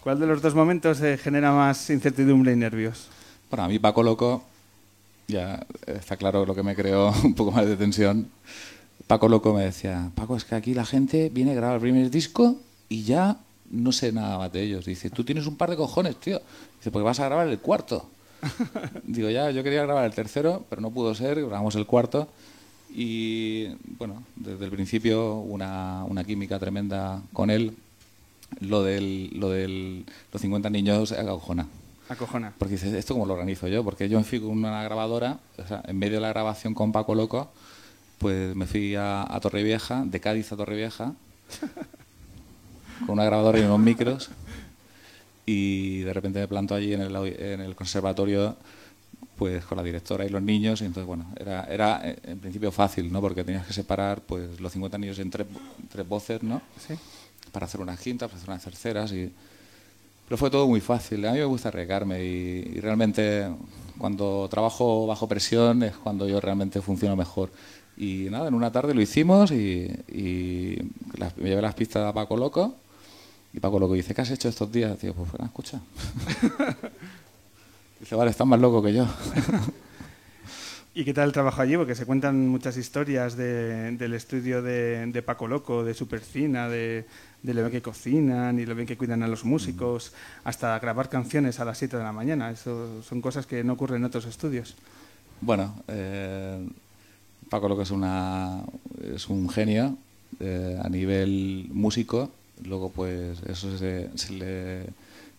¿Cuál 0.00 0.20
de 0.20 0.26
los 0.26 0.40
dos 0.40 0.54
momentos 0.54 1.00
eh, 1.02 1.18
genera 1.18 1.52
más 1.52 1.90
incertidumbre 1.90 2.52
y 2.52 2.56
nervios? 2.56 3.08
Bueno, 3.50 3.64
a 3.64 3.68
mí 3.68 3.78
Paco 3.78 4.02
Loco, 4.02 4.42
ya 5.28 5.66
está 5.86 6.16
claro 6.16 6.44
lo 6.44 6.54
que 6.54 6.62
me 6.62 6.74
creó 6.74 7.12
un 7.24 7.34
poco 7.34 7.50
más 7.50 7.66
de 7.66 7.76
tensión. 7.76 8.28
Paco 9.06 9.28
Loco 9.28 9.52
me 9.52 9.64
decía, 9.64 10.10
Paco, 10.14 10.36
es 10.36 10.44
que 10.44 10.54
aquí 10.54 10.74
la 10.74 10.86
gente 10.86 11.30
viene 11.30 11.52
a 11.52 11.54
grabar 11.54 11.76
el 11.76 11.82
primer 11.82 12.10
disco 12.10 12.56
y 12.88 13.04
ya 13.04 13.38
no 13.70 13.92
sé 13.92 14.12
nada 14.12 14.38
más 14.38 14.52
de 14.52 14.62
ellos. 14.62 14.84
Dice, 14.84 15.10
tú 15.10 15.24
tienes 15.24 15.46
un 15.46 15.56
par 15.56 15.70
de 15.70 15.76
cojones, 15.76 16.16
tío. 16.16 16.40
Dice, 16.78 16.90
porque 16.90 17.04
vas 17.04 17.20
a 17.20 17.26
grabar 17.26 17.48
el 17.48 17.58
cuarto. 17.58 18.08
Digo, 19.04 19.30
ya, 19.30 19.50
yo 19.50 19.62
quería 19.62 19.82
grabar 19.82 20.04
el 20.04 20.14
tercero, 20.14 20.64
pero 20.68 20.80
no 20.80 20.90
pudo 20.90 21.14
ser, 21.14 21.40
grabamos 21.40 21.74
el 21.74 21.86
cuarto. 21.86 22.28
Y 22.94 23.68
bueno, 23.98 24.22
desde 24.36 24.64
el 24.64 24.70
principio 24.70 25.34
una, 25.34 26.04
una 26.04 26.24
química 26.24 26.58
tremenda 26.58 27.22
con 27.32 27.50
él. 27.50 27.76
Lo 28.60 28.84
del, 28.84 29.30
lo 29.34 29.50
del 29.50 30.04
los 30.32 30.40
50 30.40 30.70
niños 30.70 31.10
acojona. 31.12 31.66
Acojona. 32.08 32.52
Porque 32.58 32.74
dices, 32.74 32.92
¿esto 32.92 33.14
cómo 33.14 33.26
lo 33.26 33.34
organizo 33.34 33.68
yo? 33.68 33.82
Porque 33.82 34.08
yo 34.08 34.18
me 34.18 34.24
fui 34.24 34.40
con 34.40 34.50
una 34.50 34.82
grabadora, 34.82 35.38
o 35.56 35.66
sea, 35.66 35.82
en 35.86 35.98
medio 35.98 36.16
de 36.16 36.20
la 36.20 36.28
grabación 36.28 36.74
con 36.74 36.92
Paco 36.92 37.14
Loco, 37.14 37.50
pues 38.18 38.54
me 38.54 38.66
fui 38.66 38.94
a, 38.94 39.22
a 39.22 39.40
Torrevieja, 39.40 40.04
de 40.04 40.20
Cádiz 40.20 40.52
a 40.52 40.56
Torrevieja, 40.56 41.14
con 43.06 43.10
una 43.10 43.24
grabadora 43.24 43.58
y 43.58 43.62
unos 43.62 43.80
micros, 43.80 44.30
y 45.46 46.00
de 46.00 46.12
repente 46.12 46.40
me 46.40 46.48
planto 46.48 46.74
allí 46.74 46.94
en 46.94 47.02
el, 47.02 47.14
en 47.16 47.60
el 47.60 47.74
conservatorio 47.74 48.56
pues 49.36 49.64
con 49.64 49.76
la 49.76 49.82
directora 49.82 50.24
y 50.24 50.28
los 50.28 50.42
niños 50.42 50.80
y 50.80 50.84
entonces 50.84 51.06
bueno 51.06 51.26
era 51.36 51.64
era 51.64 52.00
en 52.04 52.38
principio 52.38 52.70
fácil 52.70 53.12
no 53.12 53.20
porque 53.20 53.42
tenías 53.42 53.66
que 53.66 53.72
separar 53.72 54.20
pues 54.20 54.60
los 54.60 54.72
50 54.72 54.96
niños 54.98 55.18
en 55.18 55.30
tres, 55.30 55.46
tres 55.90 56.06
voces 56.06 56.42
no 56.42 56.62
¿Sí? 56.86 56.94
para 57.50 57.66
hacer 57.66 57.80
unas 57.80 57.98
quintas 57.98 58.30
para 58.30 58.38
hacer 58.38 58.50
unas 58.50 58.62
terceras 58.62 59.12
y 59.12 59.32
pero 60.26 60.38
fue 60.38 60.50
todo 60.50 60.66
muy 60.66 60.80
fácil. 60.80 61.26
A 61.26 61.32
mí 61.32 61.38
me 61.38 61.44
gusta 61.44 61.68
arriesgarme 61.68 62.24
y, 62.24 62.72
y, 62.76 62.80
realmente 62.80 63.48
cuando 63.98 64.48
trabajo 64.50 65.06
bajo 65.06 65.28
presión 65.28 65.82
es 65.82 65.96
cuando 65.96 66.28
yo 66.28 66.40
realmente 66.40 66.80
funciono 66.80 67.16
mejor. 67.16 67.50
Y 67.96 68.26
nada, 68.30 68.48
en 68.48 68.54
una 68.54 68.72
tarde 68.72 68.94
lo 68.94 69.00
hicimos 69.00 69.52
y, 69.52 69.88
y 70.08 70.78
las, 71.16 71.36
me 71.36 71.48
llevé 71.48 71.62
las 71.62 71.74
pistas 71.74 72.04
a 72.04 72.12
Paco 72.12 72.36
Loco 72.36 72.74
y 73.54 73.60
Paco 73.60 73.78
Loco 73.78 73.94
dice, 73.94 74.14
¿qué 74.14 74.20
has 74.20 74.30
hecho 74.30 74.48
estos 74.48 74.70
días? 74.72 75.00
Digo, 75.00 75.14
pues 75.14 75.30
escucha. 75.40 75.80
dice, 78.00 78.16
vale, 78.16 78.32
estás 78.32 78.46
más 78.48 78.60
loco 78.60 78.82
que 78.82 78.92
yo. 78.92 79.06
¿Y 80.96 81.04
qué 81.04 81.14
tal 81.14 81.26
el 81.28 81.32
trabajo 81.32 81.62
allí? 81.62 81.76
Porque 81.76 81.94
se 81.94 82.04
cuentan 82.04 82.48
muchas 82.48 82.76
historias 82.76 83.36
de, 83.36 83.92
del 83.92 84.14
estudio 84.14 84.60
de, 84.60 85.06
de, 85.06 85.22
Paco 85.22 85.46
Loco, 85.46 85.84
de 85.84 85.94
Supercina, 85.94 86.68
de, 86.68 87.06
de 87.44 87.52
lo 87.52 87.60
bien 87.60 87.72
que 87.72 87.82
cocinan 87.82 88.58
y 88.58 88.64
lo 88.64 88.74
bien 88.74 88.88
que 88.88 88.96
cuidan 88.96 89.22
a 89.22 89.28
los 89.28 89.44
músicos, 89.44 90.12
hasta 90.44 90.78
grabar 90.78 91.10
canciones 91.10 91.60
a 91.60 91.66
las 91.66 91.76
7 91.76 91.98
de 91.98 92.02
la 92.02 92.12
mañana. 92.12 92.50
Eso 92.50 93.02
son 93.02 93.20
cosas 93.20 93.46
que 93.46 93.62
no 93.62 93.74
ocurren 93.74 93.98
en 93.98 94.06
otros 94.06 94.24
estudios. 94.24 94.74
Bueno, 95.42 95.74
eh, 95.88 96.66
Paco 97.50 97.68
Loco 97.68 97.82
es, 97.82 97.90
una, 97.90 98.62
es 99.14 99.28
un 99.28 99.50
genio 99.50 99.94
eh, 100.40 100.80
a 100.82 100.88
nivel 100.88 101.68
músico. 101.70 102.30
Luego, 102.64 102.90
pues, 102.90 103.38
eso 103.46 103.76
se, 103.76 104.08
se, 104.14 104.32
le, 104.32 104.86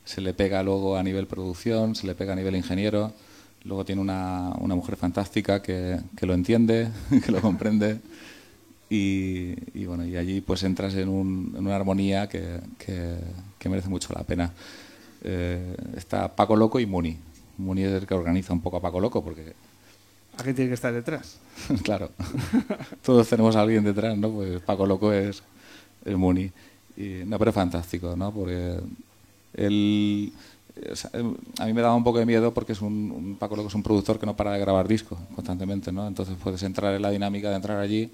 se 0.06 0.22
le 0.22 0.36
pega 0.36 0.62
luego 0.62 0.98
a 0.98 1.04
nivel 1.04 1.26
producción, 1.26 1.96
se 1.96 2.06
le 2.06 2.14
pega 2.14 2.34
a 2.34 2.36
nivel 2.36 2.56
ingeniero. 2.56 3.14
Luego 3.64 3.84
tiene 3.84 4.00
una, 4.00 4.54
una 4.60 4.76
mujer 4.76 4.96
fantástica 4.96 5.64
que, 5.64 6.00
que, 6.16 6.28
lo 6.28 6.36
entiende, 6.36 6.90
que 7.26 7.32
lo 7.32 7.42
comprende. 7.42 8.00
Y, 8.90 9.86
bueno, 9.86 10.06
y 10.06 10.16
allí 10.16 10.42
pues 10.42 10.64
entras 10.64 10.94
en, 10.96 11.10
una 11.10 11.76
armonía 11.76 12.28
que, 12.28 12.60
merece 13.66 13.90
mucho 13.90 14.14
la 14.14 14.24
pena. 14.24 14.52
Eh, 15.24 15.76
está 15.98 16.36
Paco 16.36 16.56
Loco 16.56 16.80
y 16.80 16.86
Muni. 16.86 17.18
Muni 17.58 17.84
es 17.84 17.94
el 17.94 18.06
que 18.06 18.14
organiza 18.14 18.54
un 18.54 18.62
poco 18.62 18.78
a 18.78 18.82
Paco 18.82 19.00
Loco 19.00 19.24
porque... 19.24 19.54
¿A 20.38 20.44
tiene 20.44 20.68
que 20.68 20.74
estar 20.74 20.94
detrás? 20.94 21.40
claro. 21.84 22.12
Todos 23.04 23.28
tenemos 23.28 23.56
a 23.56 23.62
alguien 23.62 23.84
detrás, 23.84 24.18
¿no? 24.18 24.30
Pues 24.30 24.62
Paco 24.62 24.86
Loco 24.86 25.12
es 25.12 25.42
el 26.04 26.18
Muni. 26.18 26.52
Y, 26.96 27.24
no, 27.26 27.40
pero 27.40 27.50
es 27.50 27.56
fantástico, 27.56 28.16
¿no? 28.16 28.32
Porque 28.32 28.80
él... 29.56 30.32
a 31.60 31.66
mí 31.66 31.74
me 31.74 31.82
daba 31.82 31.96
un 31.96 32.04
poco 32.04 32.20
de 32.20 32.26
miedo 32.26 32.54
porque 32.54 32.74
es 32.74 32.82
un, 32.82 33.38
Paco 33.40 33.56
Loco 33.56 33.70
es 33.70 33.76
un 33.76 33.82
productor 33.82 34.20
que 34.20 34.28
no 34.28 34.36
para 34.36 34.52
de 34.52 34.60
grabar 34.60 34.88
discos 34.88 35.18
constantemente, 35.34 35.92
¿no? 35.92 36.08
Entonces 36.08 36.36
puedes 36.44 36.62
entrar 36.62 36.94
en 36.94 37.02
la 37.02 37.10
dinámica 37.10 37.50
de 37.50 37.56
entrar 37.56 37.80
allí 37.80 38.12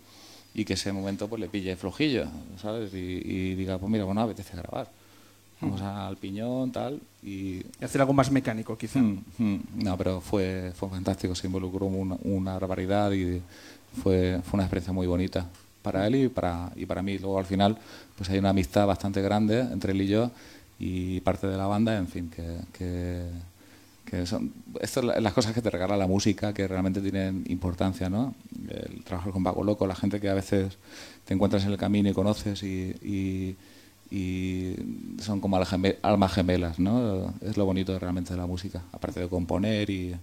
y 0.54 0.66
que 0.66 0.74
ese 0.74 0.92
momento 0.92 1.28
pues 1.28 1.40
le 1.40 1.48
pille 1.48 1.76
flojillo, 1.76 2.26
¿sabes? 2.62 2.94
Y, 2.94 3.56
diga, 3.56 3.78
pues 3.78 3.92
mira, 3.92 4.04
bueno, 4.04 4.22
apetece 4.22 4.56
grabar. 4.58 4.88
Vamos 5.62 5.80
al 5.80 6.18
piñón, 6.18 6.72
tal, 6.72 7.00
y... 7.22 7.62
hacer 7.80 8.02
algo 8.02 8.14
más 8.14 8.32
mecánico, 8.32 8.76
quizá. 8.76 9.00
Mm, 9.00 9.24
mm. 9.38 9.60
no, 9.76 9.96
pero 9.96 10.20
fue, 10.20 10.74
fue 10.76 10.90
fantástico, 10.90 11.36
se 11.36 11.46
involucró 11.46 11.86
una, 11.86 12.18
una 12.24 12.54
barbaridad 12.58 13.12
y 13.12 13.40
fue, 14.02 14.42
fue 14.44 14.58
una 14.58 14.64
experiencia 14.64 14.92
muy 14.92 15.06
bonita 15.06 15.48
para 15.84 16.08
él 16.08 16.16
y 16.16 16.28
para, 16.30 16.72
y 16.76 16.88
para 16.88 17.04
mí. 17.04 17.20
Luego 17.20 17.38
al 17.38 17.46
final 17.46 17.78
pues 18.18 18.30
hay 18.32 18.40
una 18.40 18.50
amistad 18.50 18.88
bastante 18.88 19.22
grande 19.22 19.60
entre 19.60 19.92
él 19.92 20.02
y 20.02 20.08
yo 20.08 20.32
y 20.80 21.20
parte 21.20 21.46
de 21.46 21.58
la 21.58 21.68
banda, 21.68 21.96
en 21.96 22.08
fin, 22.08 22.32
que, 22.36 22.44
que 22.74 23.24
que 24.12 24.26
son 24.26 24.52
estas 24.82 25.06
las 25.06 25.32
cosas 25.32 25.54
que 25.54 25.62
te 25.62 25.70
regala 25.70 25.96
la 25.96 26.06
música 26.06 26.54
que 26.54 26.68
realmente 26.68 27.00
tienen 27.00 27.46
importancia, 27.48 28.10
¿no? 28.10 28.36
El 28.68 29.06
trabajar 29.06 29.32
con 29.32 29.42
Paco 29.42 29.64
Loco, 29.64 29.88
la 29.88 29.96
gente 29.96 30.20
que 30.20 30.28
a 30.28 30.34
veces 30.34 30.78
te 31.24 31.34
encuentras 31.34 31.64
en 31.64 31.72
el 31.72 31.78
camino 31.78 32.10
y 32.10 32.14
conoces 32.14 32.62
y, 32.62 33.56
y, 34.12 34.76
son 35.22 35.40
como 35.40 35.58
almas 36.02 36.34
gemelas, 36.34 36.78
¿no? 36.78 37.34
Es 37.40 37.56
lo 37.56 37.64
bonito 37.64 37.98
realmente 37.98 38.34
de 38.34 38.38
la 38.38 38.46
música, 38.46 38.82
aparte 38.92 39.22
de 39.22 39.30
componer 39.30 39.90
y, 39.90 40.14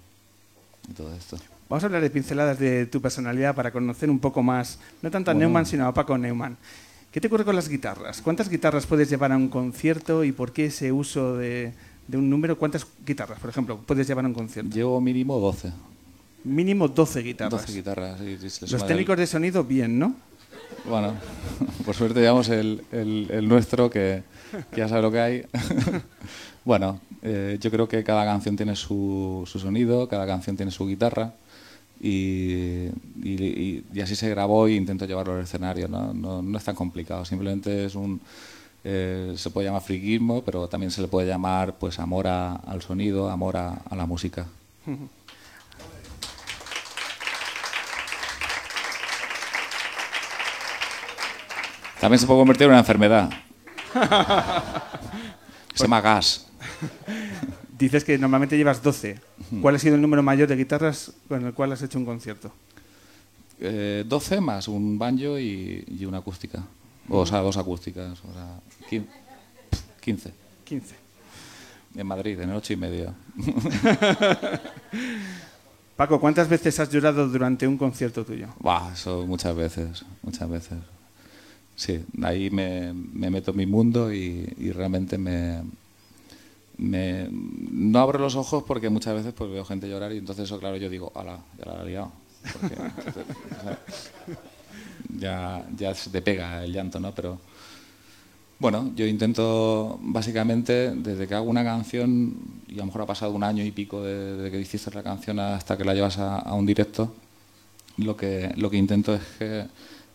todo 0.95 1.15
esto. 1.15 1.39
Vamos 1.71 1.83
a 1.83 1.87
hablar 1.87 2.03
de 2.03 2.11
pinceladas 2.11 2.59
de 2.59 2.85
tu 2.87 3.01
personalidad 3.01 3.55
para 3.55 3.71
conocer 3.71 4.11
un 4.11 4.19
poco 4.19 4.43
más, 4.43 4.79
no 5.01 5.11
tanto 5.11 5.31
a 5.31 5.35
Neumann, 5.35 5.65
sino 5.65 5.87
a 5.87 5.95
Paco 5.95 6.19
Neumann. 6.19 6.59
¿Qué 7.11 7.23
te 7.23 7.27
ocurre 7.29 7.45
con 7.45 7.57
las 7.57 7.71
guitarras? 7.71 8.21
¿Cuántas 8.21 8.51
guitarras 8.51 8.87
puedes 8.87 9.09
llevar 9.09 9.33
a 9.33 9.37
un 9.37 9.49
concierto 9.49 10.25
y 10.25 10.33
por 10.33 10.53
qué 10.53 10.67
ese 10.67 10.93
uso 10.93 11.39
de, 11.39 11.73
de 12.09 12.17
un 12.17 12.29
número, 12.29 12.59
¿cuántas 12.59 12.87
guitarras, 13.07 13.39
por 13.39 13.51
ejemplo, 13.51 13.79
puedes 13.87 14.09
llevar 14.09 14.25
a 14.25 14.29
un 14.29 14.35
concierto? 14.35 14.75
Llevo 14.75 15.01
mínimo 15.01 15.39
12. 15.39 15.73
Mínimo 16.45 16.89
12 16.89 17.21
guitarras. 17.21 17.61
12 17.61 17.73
guitarras, 17.73 18.21
Los 18.71 18.87
técnicos 18.87 19.19
de 19.19 19.27
sonido, 19.27 19.63
bien, 19.63 19.99
¿no? 19.99 20.17
Bueno, 20.89 21.15
por 21.85 21.95
suerte 21.95 22.21
llevamos 22.21 22.49
el, 22.49 22.83
el, 22.91 23.47
nuestro, 23.47 23.91
que, 23.91 24.23
ya 24.75 24.89
sabe 24.89 25.03
lo 25.03 25.13
que 25.13 25.21
hay. 25.21 25.45
bueno, 26.65 26.99
eh, 27.21 27.59
yo 27.61 27.71
creo 27.71 27.87
que 27.87 28.03
cada 28.03 28.25
canción 28.25 28.57
tiene 28.57 28.75
su, 28.75 29.45
su, 29.47 29.59
sonido, 29.59 30.09
cada 30.09 30.27
canción 30.27 30.57
tiene 30.57 30.73
su 30.73 30.87
guitarra. 30.87 31.35
Y, 32.01 32.87
y, 33.23 33.85
y, 33.93 34.01
así 34.01 34.15
se 34.15 34.31
grabó 34.31 34.69
y 34.69 34.77
intento 34.77 35.05
llevarlo 35.05 35.35
al 35.35 35.43
escenario. 35.43 35.89
¿no? 35.89 36.15
No, 36.15 36.41
no 36.41 36.57
es 36.57 36.65
tan 36.65 36.75
complicado, 36.75 37.27
simplemente 37.27 37.85
es 37.85 37.95
un, 37.95 38.21
eh, 38.85 39.35
se 39.37 39.51
puede 39.51 39.67
llamar 39.67 39.83
friquismo, 39.83 40.43
pero 40.43 40.69
también 40.69 40.91
se 40.91 41.03
le 41.03 41.09
puede 41.09 41.27
llamar 41.27 41.75
pues 41.79 41.99
amor 41.99 42.27
al 42.27 42.81
sonido, 42.83 43.29
amor 43.29 43.57
a, 43.57 43.81
la 43.95 44.07
música. 44.07 44.47
También 52.01 52.21
se 52.21 52.27
puede 52.27 52.39
convertir 52.39 52.67
en 52.67 52.71
una 52.71 52.79
enfermedad. 52.79 53.29
se 55.75 55.83
llama 55.83 56.01
gas. 56.01 56.47
Dices 57.79 58.05
que 58.05 58.17
normalmente 58.19 58.57
llevas 58.57 58.81
12. 58.81 59.19
¿Cuál 59.61 59.75
ha 59.75 59.79
sido 59.81 59.97
el 59.97 60.01
número 60.01 60.23
mayor 60.23 60.47
de 60.49 60.55
guitarras 60.55 61.13
con 61.27 61.45
el 61.45 61.53
cual 61.55 61.73
has 61.73 61.83
hecho 61.83 61.99
un 61.99 62.05
concierto? 62.05 62.53
12 63.59 64.35
eh, 64.37 64.41
más 64.41 64.69
un 64.69 64.97
banjo 64.97 65.41
y, 65.41 65.85
y 65.89 66.05
una 66.05 66.19
acústica. 66.19 66.63
O 67.09 67.27
sea, 67.27 67.41
dos 67.41 67.57
acústicas. 67.57 68.19
O 68.25 68.33
sea, 68.33 68.61
15. 70.01 70.33
15. 70.65 70.95
En 71.97 72.07
Madrid, 72.07 72.41
en 72.41 72.53
ocho 72.53 72.73
y 72.73 72.77
media. 72.77 73.15
Paco, 75.97 76.21
¿cuántas 76.21 76.49
veces 76.49 76.79
has 76.79 76.91
llorado 76.91 77.29
durante 77.29 77.67
un 77.67 77.77
concierto 77.77 78.25
tuyo? 78.25 78.49
Bah, 78.61 78.91
eso 78.93 79.27
muchas 79.27 79.57
veces, 79.57 80.05
muchas 80.23 80.49
veces. 80.49 80.79
Sí, 81.75 82.05
ahí 82.23 82.51
me, 82.51 82.93
meto 82.93 83.51
en 83.51 83.57
mi 83.57 83.67
mundo 83.67 84.13
y, 84.13 84.45
realmente 84.73 85.19
me, 85.19 85.63
me, 86.77 87.29
no 87.31 87.99
abro 87.99 88.19
los 88.19 88.37
ojos 88.37 88.63
porque 88.65 88.91
muchas 88.91 89.15
veces 89.15 89.33
pues 89.33 89.51
veo 89.51 89.65
gente 89.65 89.89
llorar 89.89 90.13
y 90.13 90.19
entonces 90.19 90.45
eso 90.45 90.59
claro 90.59 90.77
yo 90.77 90.89
digo, 90.89 91.13
ala, 91.15 91.41
ya 91.59 91.73
la 91.73 91.83
he 91.83 91.87
liado. 91.87 92.13
ya, 95.19 95.65
ya 95.77 95.95
se 95.95 96.11
te 96.11 96.23
pega 96.23 96.65
el 96.65 96.73
llanto, 96.73 97.01
¿no? 97.01 97.15
Pero 97.15 97.39
bueno, 98.59 98.91
yo 98.97 99.07
intento 99.07 99.99
básicamente, 100.03 100.91
desde 100.91 101.29
que 101.29 101.35
hago 101.35 101.49
una 101.49 101.63
canción, 101.63 102.35
y 102.67 102.75
a 102.75 102.79
lo 102.79 102.87
mejor 102.87 103.03
ha 103.03 103.07
pasado 103.07 103.33
un 103.33 103.45
año 103.45 103.65
y 103.65 103.71
pico 103.71 104.03
desde 104.03 104.51
que 104.51 104.61
hiciste 104.61 104.91
la 104.93 105.03
canción 105.03 105.39
hasta 105.39 105.77
que 105.77 105.85
la 105.85 105.95
llevas 105.95 106.19
a, 106.19 106.53
un 106.55 106.67
directo, 106.67 107.15
lo 107.99 108.17
que, 108.17 108.53
lo 108.57 108.69
que 108.69 108.77
intento 108.77 109.15
es 109.15 109.23
que 109.39 109.65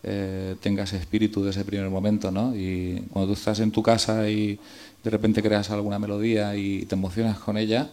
eh, 0.04 0.56
tengas 0.60 0.92
espíritu 0.92 1.44
de 1.44 1.52
ese 1.52 1.64
primer 1.64 1.90
momento, 1.90 2.32
¿no? 2.32 2.54
Y 2.54 3.06
cuando 3.12 3.28
tú 3.28 3.34
estás 3.40 3.60
en 3.62 3.72
tu 3.72 3.82
casa 3.82 4.30
y 4.30 4.60
de 5.04 5.10
repente 5.10 5.42
creas 5.42 5.70
alguna 5.72 5.98
melodía 5.98 6.56
y 6.58 6.86
te 6.86 6.96
emocionas 6.96 7.40
con 7.40 7.58
ella, 7.58 7.92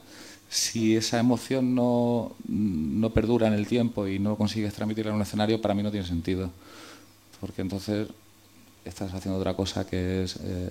si 0.50 0.96
esa 0.96 1.20
emoción 1.20 1.76
no, 1.76 2.32
no 2.48 3.10
perdura 3.10 3.46
en 3.46 3.52
el 3.52 3.68
tiempo 3.68 4.08
y 4.08 4.18
no 4.18 4.36
consigues 4.36 4.74
transmitirla 4.74 5.10
en 5.12 5.16
un 5.16 5.22
escenario, 5.22 5.62
para 5.62 5.74
mí 5.74 5.82
no 5.84 5.92
tiene 5.92 6.04
sentido. 6.04 6.50
Porque 7.40 7.62
entonces 7.62 8.08
estás 8.84 9.14
haciendo 9.14 9.38
otra 9.38 9.54
cosa 9.54 9.86
que 9.86 10.24
es 10.24 10.36
eh, 10.42 10.70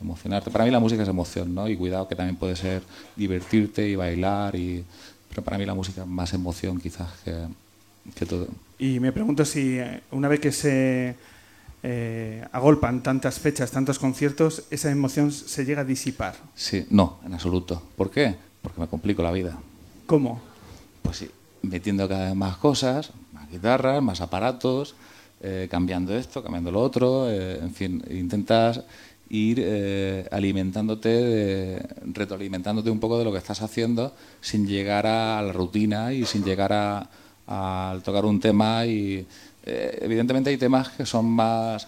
emocionarte. 0.00 0.52
Para 0.52 0.64
mí 0.64 0.70
la 0.70 0.78
música 0.78 1.02
es 1.02 1.08
emoción, 1.08 1.52
¿no? 1.52 1.68
Y 1.68 1.76
cuidado 1.76 2.06
que 2.06 2.14
también 2.14 2.36
puede 2.36 2.54
ser 2.54 2.84
divertirte 3.16 3.88
y 3.88 3.96
bailar, 3.96 4.54
y, 4.54 4.84
pero 5.28 5.42
para 5.42 5.58
mí 5.58 5.66
la 5.66 5.74
música 5.74 6.02
es 6.02 6.06
más 6.06 6.32
emoción 6.32 6.80
quizás 6.80 7.08
que, 7.24 8.26
todo. 8.26 8.46
Y 8.78 9.00
me 9.00 9.10
pregunto 9.10 9.44
si 9.44 9.80
eh, 9.80 10.02
una 10.12 10.28
vez 10.28 10.38
que 10.38 10.52
se 10.52 11.16
eh, 11.82 12.46
agolpan 12.52 13.02
tantas 13.02 13.40
fechas, 13.40 13.72
tantos 13.72 13.98
conciertos, 13.98 14.62
esa 14.70 14.88
emoción 14.88 15.32
se 15.32 15.64
llega 15.64 15.80
a 15.80 15.84
disipar. 15.84 16.36
Sí, 16.54 16.86
no, 16.90 17.18
en 17.26 17.34
absoluto. 17.34 17.82
¿Por 17.96 18.12
qué? 18.12 18.45
Porque 18.66 18.80
me 18.80 18.88
complico 18.88 19.22
la 19.22 19.30
vida. 19.30 19.56
¿Cómo? 20.06 20.40
Pues 21.00 21.18
sí, 21.18 21.30
metiendo 21.62 22.08
cada 22.08 22.24
vez 22.26 22.34
más 22.34 22.56
cosas, 22.56 23.12
más 23.32 23.48
guitarras, 23.48 24.02
más 24.02 24.20
aparatos, 24.20 24.96
eh, 25.40 25.68
cambiando 25.70 26.16
esto, 26.16 26.42
cambiando 26.42 26.72
lo 26.72 26.80
otro, 26.80 27.30
eh, 27.30 27.60
en 27.62 27.72
fin, 27.72 28.02
intentas 28.10 28.82
ir 29.30 29.60
eh, 29.62 30.26
alimentándote, 30.32 31.80
retroalimentándote 32.06 32.90
un 32.90 32.98
poco 32.98 33.20
de 33.20 33.24
lo 33.24 33.30
que 33.30 33.38
estás 33.38 33.62
haciendo 33.62 34.12
sin 34.40 34.66
llegar 34.66 35.06
a 35.06 35.40
la 35.42 35.52
rutina 35.52 36.12
y 36.12 36.24
sin 36.24 36.42
llegar 36.42 36.72
a, 36.72 37.08
tocar 38.04 38.24
un 38.24 38.40
tema 38.40 38.84
y 38.84 39.24
evidentemente 39.62 40.50
hay 40.50 40.56
temas 40.56 40.88
que 40.88 41.06
son 41.06 41.26
más, 41.26 41.86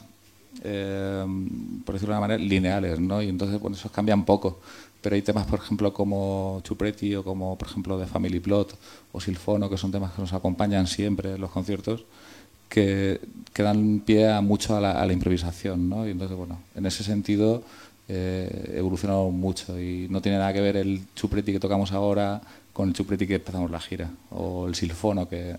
por 0.63 1.95
decirlo 1.95 2.15
de 2.15 2.19
una 2.19 2.21
manera, 2.21 2.41
lineales, 2.41 3.01
¿no? 3.01 3.21
Y 3.21 3.29
entonces 3.29 3.61
bueno, 3.61 3.77
esos 3.77 3.91
cambian 3.91 4.25
poco. 4.25 4.61
Pero 5.09 5.17
hay 5.17 5.23
temas, 5.23 5.47
por 5.47 5.59
ejemplo, 5.59 5.95
como 5.95 6.61
Chupreti 6.65 7.15
o 7.15 7.25
como, 7.25 7.57
por 7.57 7.67
ejemplo, 7.67 7.99
de 7.99 8.05
Family 8.05 8.41
Plot 8.41 8.77
o 9.13 9.23
Silfono, 9.23 9.71
que 9.71 9.79
son 9.79 9.91
temas 9.91 10.13
que 10.13 10.21
nos 10.21 10.35
acompañan 10.35 10.87
siempre 10.87 11.37
en 11.37 11.41
los 11.41 11.51
conciertos, 11.51 12.05
que, 12.69 13.19
dan 13.57 14.03
pie 14.05 14.29
a 14.31 14.43
mucho 14.43 14.77
a 14.77 14.83
la, 14.83 15.11
improvisación, 15.11 15.89
¿no? 15.89 16.07
Y 16.07 16.11
entonces, 16.11 16.37
bueno, 16.37 16.59
en 16.75 16.85
ese 16.85 17.05
sentido 17.05 17.63
eh, 18.07 18.75
evolucionado 18.77 19.31
mucho 19.31 19.81
y 19.81 20.09
no 20.11 20.21
tiene 20.21 20.37
nada 20.37 20.53
que 20.53 20.61
ver 20.61 20.77
el 20.77 21.01
chupreti 21.15 21.53
que 21.53 21.59
tocamos 21.59 21.93
ahora 21.93 22.43
con 22.75 22.89
el 22.89 22.95
chupreti 22.95 23.27
que 23.27 23.37
empezamos 23.37 23.71
la 23.71 23.81
gira 23.81 24.11
o 24.31 24.69
el 24.69 24.75
silfono 24.75 25.27
que, 25.27 25.57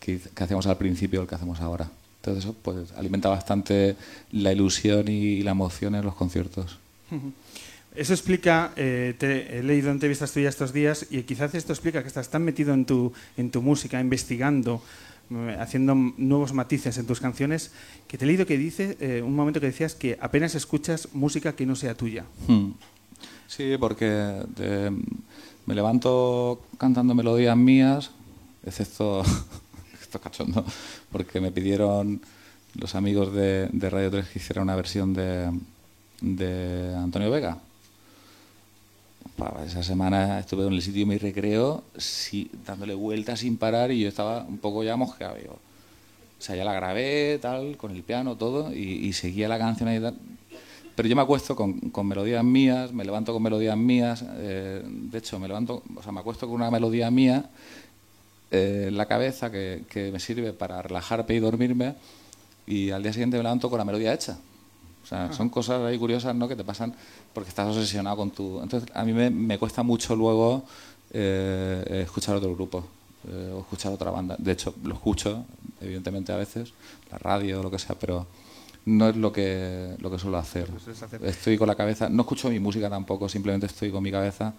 que, 0.00 0.20
hacemos 0.34 0.66
al 0.66 0.78
principio 0.78 1.20
o 1.20 1.22
el 1.22 1.28
que 1.28 1.36
hacemos 1.36 1.60
ahora. 1.60 1.88
Entonces 2.16 2.42
eso 2.42 2.56
pues 2.60 2.90
alimenta 2.96 3.28
bastante 3.28 3.94
la 4.32 4.52
ilusión 4.52 5.06
y, 5.06 5.44
la 5.44 5.52
emoción 5.52 5.94
en 5.94 6.04
los 6.04 6.16
conciertos. 6.16 6.76
Eso 7.94 8.12
explica, 8.14 8.72
eh, 8.76 9.14
te, 9.18 9.58
he 9.58 9.62
leído 9.64 9.90
entrevistas 9.90 10.32
tuyas 10.32 10.54
estos 10.54 10.72
días 10.72 11.06
y 11.10 11.22
quizás 11.24 11.54
esto 11.54 11.72
explica 11.72 12.02
que 12.02 12.08
estás 12.08 12.30
tan 12.30 12.44
metido 12.44 12.72
en 12.72 12.84
tu, 12.84 13.12
en 13.36 13.50
tu 13.50 13.62
música, 13.62 14.00
investigando, 14.00 14.80
eh, 15.30 15.56
haciendo 15.58 15.96
nuevos 15.96 16.52
matices 16.52 16.98
en 16.98 17.06
tus 17.06 17.18
canciones, 17.18 17.72
que 18.06 18.16
te 18.16 18.24
he 18.24 18.28
leído 18.28 18.46
que 18.46 18.56
dice, 18.56 18.96
eh, 19.00 19.22
un 19.22 19.34
momento 19.34 19.58
que 19.58 19.66
decías 19.66 19.96
que 19.96 20.16
apenas 20.20 20.54
escuchas 20.54 21.08
música 21.14 21.56
que 21.56 21.66
no 21.66 21.74
sea 21.74 21.96
tuya. 21.96 22.24
Hmm. 22.46 22.72
Sí, 23.48 23.76
porque 23.80 24.44
me 25.66 25.74
levanto 25.74 26.62
cantando 26.78 27.16
melodías 27.16 27.56
mías, 27.56 28.12
excepto, 28.64 29.24
esto 30.00 30.20
cachondo, 30.20 30.64
porque 31.10 31.40
me 31.40 31.50
pidieron 31.50 32.20
los 32.74 32.94
amigos 32.94 33.34
de, 33.34 33.68
Radio 33.72 34.12
3 34.12 34.28
que 34.28 34.38
hicieran 34.38 34.62
una 34.62 34.76
versión 34.76 35.12
de, 35.12 35.50
de 36.20 36.94
Antonio 36.94 37.32
Vega. 37.32 37.58
Esa 39.64 39.82
semana 39.82 40.40
estuve 40.40 40.66
en 40.66 40.72
el 40.72 40.82
sitio 40.82 41.00
de 41.00 41.06
mi 41.06 41.18
recreo 41.18 41.82
dándole 42.66 42.94
vueltas 42.94 43.40
sin 43.40 43.56
parar 43.56 43.90
y 43.90 44.00
yo 44.00 44.08
estaba 44.08 44.44
un 44.44 44.58
poco 44.58 44.82
ya 44.84 44.96
mosqueado. 44.96 45.34
o 45.34 46.42
sea, 46.42 46.56
ya 46.56 46.64
la 46.64 46.72
grabé, 46.72 47.38
tal, 47.40 47.76
con 47.76 47.92
el 47.92 48.02
piano, 48.02 48.36
todo, 48.36 48.74
y, 48.74 49.12
seguía 49.12 49.48
la 49.48 49.58
canción 49.58 49.88
ahí. 49.88 50.00
Pero 50.94 51.08
yo 51.08 51.16
me 51.16 51.22
acuesto 51.22 51.56
con, 51.56 51.90
con, 51.90 52.06
melodías 52.06 52.44
mías, 52.44 52.92
me 52.92 53.04
levanto 53.04 53.32
con 53.32 53.42
melodías 53.42 53.76
mías. 53.76 54.24
Eh, 54.38 54.82
de 54.84 55.18
hecho, 55.18 55.38
me 55.38 55.48
levanto, 55.48 55.82
o 55.96 56.02
sea, 56.02 56.12
me 56.12 56.20
acuesto 56.20 56.46
con 56.46 56.56
una 56.56 56.70
melodía 56.70 57.10
mía 57.10 57.48
eh, 58.50 58.86
en 58.88 58.96
la 58.96 59.06
cabeza 59.06 59.50
que, 59.50 59.84
que, 59.88 60.10
me 60.12 60.20
sirve 60.20 60.52
para 60.52 60.82
relajarme 60.82 61.34
y 61.34 61.38
dormirme. 61.38 61.94
Y 62.66 62.90
al 62.90 63.02
día 63.02 63.12
siguiente 63.12 63.36
me 63.36 63.42
levanto 63.42 63.70
con 63.70 63.78
la 63.78 63.84
melodía 63.84 64.12
hecha. 64.12 64.38
Sea, 65.10 65.32
son 65.32 65.48
cosas 65.48 65.82
ahí 65.82 65.98
curiosas, 65.98 66.34
¿no? 66.34 66.46
Que 66.46 66.54
te 66.54 66.64
pasan 66.64 66.94
porque 67.34 67.48
estás 67.48 67.68
obsesionado 67.68 68.16
con 68.16 68.30
tu. 68.30 68.62
Entonces, 68.62 68.88
a 68.94 69.04
mí 69.04 69.12
me, 69.12 69.28
me 69.28 69.58
cuesta 69.58 69.82
mucho 69.82 70.14
luego 70.14 70.64
eh, 71.12 72.02
escuchar 72.04 72.36
otro 72.36 72.54
grupo 72.54 72.84
o 73.54 73.60
escuchar 73.60 73.92
otra 73.92 74.10
banda. 74.10 74.36
De 74.38 74.52
hecho, 74.52 74.74
lo 74.84 74.94
escucho, 74.94 75.44
evidentemente, 75.80 76.32
a 76.32 76.36
veces, 76.36 76.72
la 77.10 77.18
radio 77.18 77.60
o 77.60 77.62
lo 77.62 77.70
que 77.70 77.78
sea, 77.78 77.98
pero 77.98 78.26
no 78.86 79.08
es 79.08 79.16
lo 79.16 79.32
que, 79.32 79.96
lo 79.98 80.10
que 80.10 80.18
suelo 80.18 80.38
hacer. 80.38 80.70
Estoy 81.22 81.58
con 81.58 81.68
la 81.68 81.74
cabeza, 81.74 82.08
no 82.08 82.22
escucho 82.22 82.48
mi 82.48 82.60
música 82.60 82.88
tampoco, 82.88 83.28
simplemente 83.28 83.66
estoy 83.66 83.90
con 83.90 84.02
mi 84.02 84.10
cabeza 84.10 84.54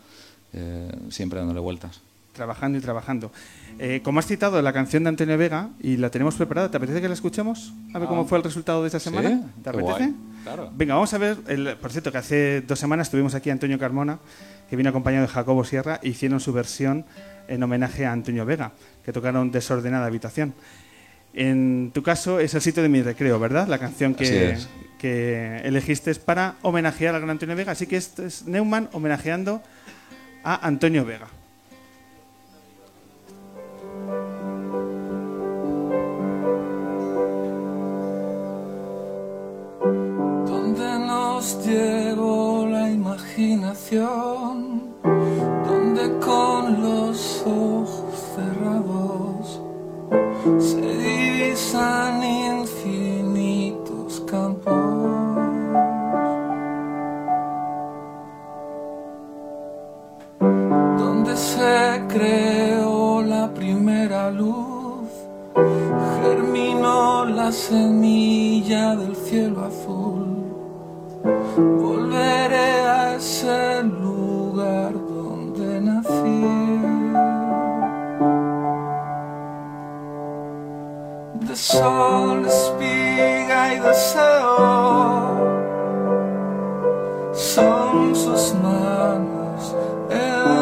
eh, 0.53 0.91
siempre 1.09 1.39
dándole 1.39 1.59
vueltas. 1.59 2.01
Trabajando 2.33 2.77
y 2.77 2.81
trabajando. 2.81 3.31
Eh, 3.77 4.01
como 4.03 4.19
has 4.19 4.27
citado 4.27 4.61
la 4.61 4.71
canción 4.73 5.03
de 5.03 5.09
Antonio 5.09 5.37
Vega 5.37 5.69
y 5.81 5.97
la 5.97 6.09
tenemos 6.09 6.35
preparada, 6.35 6.71
¿te 6.71 6.77
apetece 6.77 7.01
que 7.01 7.07
la 7.07 7.13
escuchemos? 7.13 7.73
A 7.93 7.99
ver 7.99 8.07
cómo 8.07 8.21
ah. 8.21 8.25
fue 8.25 8.37
el 8.37 8.43
resultado 8.43 8.81
de 8.81 8.87
esta 8.87 8.99
semana. 8.99 9.41
¿Te 9.63 9.69
apetece? 9.69 10.13
Claro. 10.43 10.71
Venga, 10.73 10.93
vamos 10.93 11.13
a 11.13 11.17
ver. 11.17 11.37
El, 11.47 11.75
por 11.77 11.91
cierto, 11.91 12.11
que 12.11 12.17
hace 12.17 12.61
dos 12.61 12.79
semanas 12.79 13.09
tuvimos 13.09 13.35
aquí 13.35 13.49
a 13.49 13.53
Antonio 13.53 13.77
Carmona, 13.77 14.19
que 14.69 14.75
vino 14.75 14.89
acompañado 14.89 15.25
de 15.25 15.31
Jacobo 15.33 15.63
Sierra, 15.63 15.99
e 16.01 16.09
hicieron 16.09 16.39
su 16.39 16.53
versión 16.53 17.05
en 17.47 17.61
homenaje 17.63 18.05
a 18.05 18.11
Antonio 18.11 18.45
Vega, 18.45 18.71
que 19.03 19.11
tocaron 19.11 19.51
Desordenada 19.51 20.05
Habitación. 20.05 20.53
En 21.33 21.91
tu 21.93 22.03
caso 22.03 22.39
es 22.39 22.53
el 22.53 22.61
sitio 22.61 22.83
de 22.83 22.89
mi 22.89 23.01
recreo, 23.01 23.39
¿verdad? 23.39 23.67
La 23.67 23.77
canción 23.77 24.15
que, 24.15 24.57
que 24.99 25.57
elegiste 25.63 26.11
es 26.11 26.19
para 26.19 26.55
homenajear 26.61 27.15
al 27.15 27.21
gran 27.21 27.31
Antonio 27.31 27.55
Vega. 27.55 27.71
Así 27.71 27.87
que 27.87 27.97
esto 27.97 28.25
es 28.25 28.45
Neumann 28.45 28.89
homenajeando 28.93 29.61
a 30.43 30.65
Antonio 30.67 31.05
Vega. 31.05 31.27
Llevó 41.41 42.67
la 42.67 42.87
imaginación, 42.91 44.83
donde 45.01 46.19
con 46.19 46.83
los 46.83 47.41
ojos 47.47 48.13
cerrados 48.35 49.59
se 50.59 50.81
divisan 50.81 52.23
infinitos 52.61 54.21
campos. 54.29 54.73
Donde 60.39 61.35
se 61.35 62.03
creó 62.07 63.23
la 63.23 63.51
primera 63.51 64.29
luz, 64.29 65.09
germinó 66.21 67.25
la 67.25 67.51
semilla 67.51 68.95
del 68.95 69.15
cielo 69.15 69.65
azul. 69.65 70.30
Volveré 71.23 72.71
a 72.97 73.15
ese 73.15 73.83
lugar 73.83 74.93
donde 74.93 75.81
nací. 75.81 76.81
de 81.47 81.55
sol, 81.55 82.45
espiga 82.45 83.73
y 83.73 83.79
deseo 83.79 84.91
son 87.33 88.15
sus 88.15 88.53
manos 88.55 89.75
en 90.09 90.60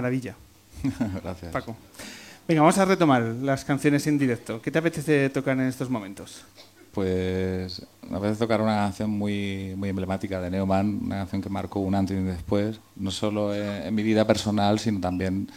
maravilla. 0.00 0.36
Gracias. 1.22 1.52
Paco. 1.52 1.76
Venga, 2.46 2.60
vamos 2.60 2.78
a 2.78 2.84
retomar 2.84 3.22
las 3.22 3.64
canciones 3.64 4.06
en 4.06 4.18
directo. 4.18 4.62
¿Qué 4.62 4.70
te 4.70 4.78
apetece 4.78 5.30
tocar 5.30 5.58
en 5.58 5.66
estos 5.66 5.90
momentos? 5.90 6.44
Pues 6.92 7.84
me 8.08 8.18
apetece 8.18 8.38
tocar 8.38 8.60
una 8.60 8.76
canción 8.76 9.10
muy, 9.10 9.74
muy 9.76 9.88
emblemática 9.88 10.40
de 10.40 10.50
Neumann, 10.50 11.00
una 11.04 11.16
canción 11.16 11.42
que 11.42 11.48
marcó 11.48 11.80
un 11.80 11.94
antes 11.94 12.16
y 12.16 12.20
un 12.20 12.26
después, 12.26 12.78
no 12.94 13.10
solo 13.10 13.54
en, 13.54 13.92
mi 13.94 14.02
vida 14.02 14.26
personal, 14.26 14.78
sino 14.78 15.00
también 15.00 15.48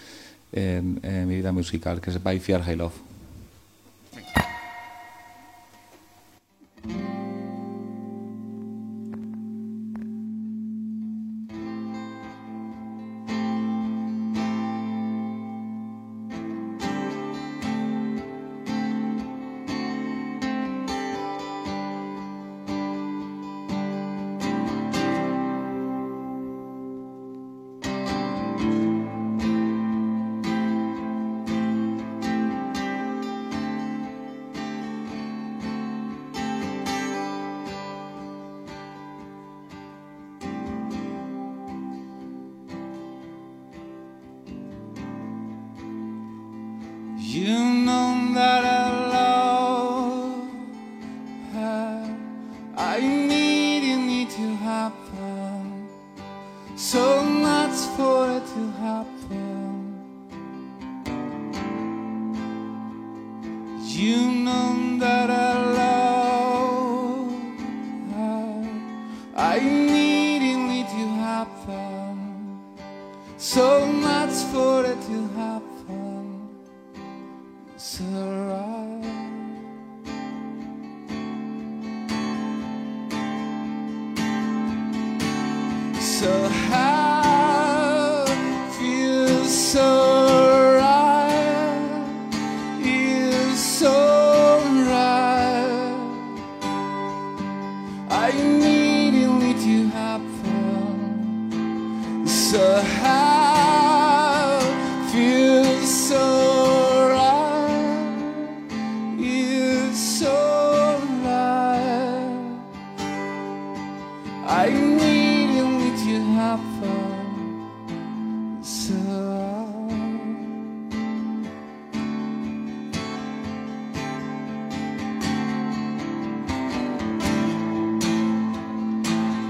en, 0.52 1.28
mi 1.28 1.36
vida 1.36 1.52
musical, 1.52 2.02
que 2.02 2.10
es 2.10 2.22
By 2.22 2.40
Fear 2.40 2.64
High 2.64 2.76
Love. 2.76 2.94
So 47.32 47.69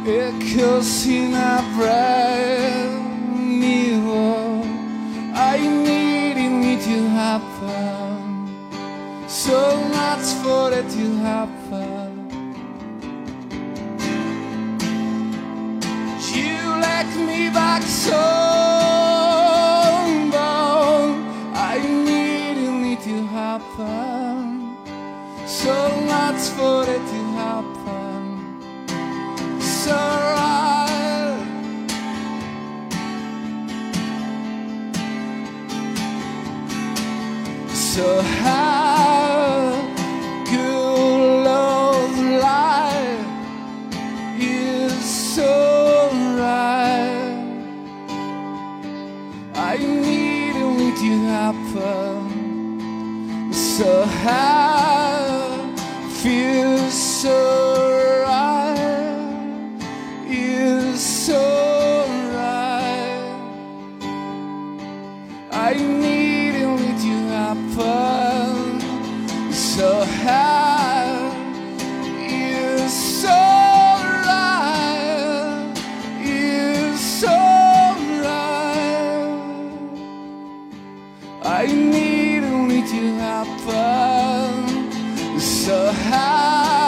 Because 0.09 0.33
ecco 0.33 0.81
sin 0.81 1.35
apremi 1.35 1.93
I 5.35 5.59
need 5.85 6.37
it 6.37 6.81
to 6.81 7.07
happen 7.09 8.49
so 9.27 9.77
much 9.93 10.25
for 10.41 10.73
it 10.73 10.89
to 10.89 11.15
happen 11.17 12.09
you 16.33 16.57
let 16.81 17.07
me 17.27 17.49
back 17.51 17.83
so 17.83 18.38
I 81.51 81.65
need 81.65 82.43
only 82.43 82.83
to 82.83 83.13
happen 83.15 84.61
so 85.39 85.91
high. 85.91 86.78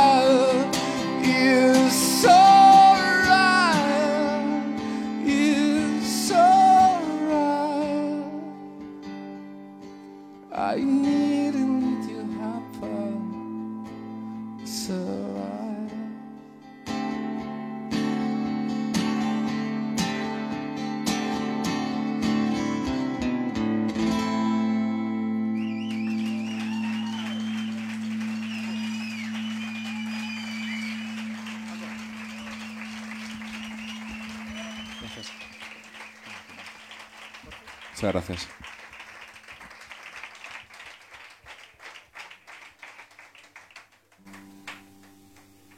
Muchas 38.02 38.14
gracias. 38.14 38.48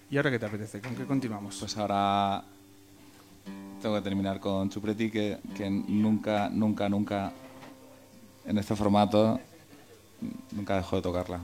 ¿Y 0.10 0.16
ahora 0.16 0.32
qué 0.32 0.40
te 0.40 0.46
apetece? 0.46 0.80
¿Con 0.80 0.96
qué 0.96 1.04
continuamos? 1.06 1.58
Pues 1.60 1.78
ahora 1.78 2.46
tengo 3.82 3.96
que 3.96 4.02
terminar 4.02 4.40
con 4.40 4.70
Chupretti, 4.70 5.12
que, 5.12 5.40
que 5.58 5.70
nunca, 5.70 6.48
nunca, 6.48 6.88
nunca 6.88 7.34
en 8.46 8.58
este 8.58 8.74
formato, 8.74 9.38
nunca 10.54 10.78
dejó 10.78 10.96
de 10.96 11.02
tocarla. 11.02 11.42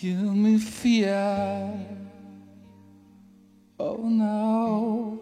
give 0.00 0.36
me 0.36 0.58
fear. 0.58 1.72
Oh 3.78 3.96
no. 4.08 5.15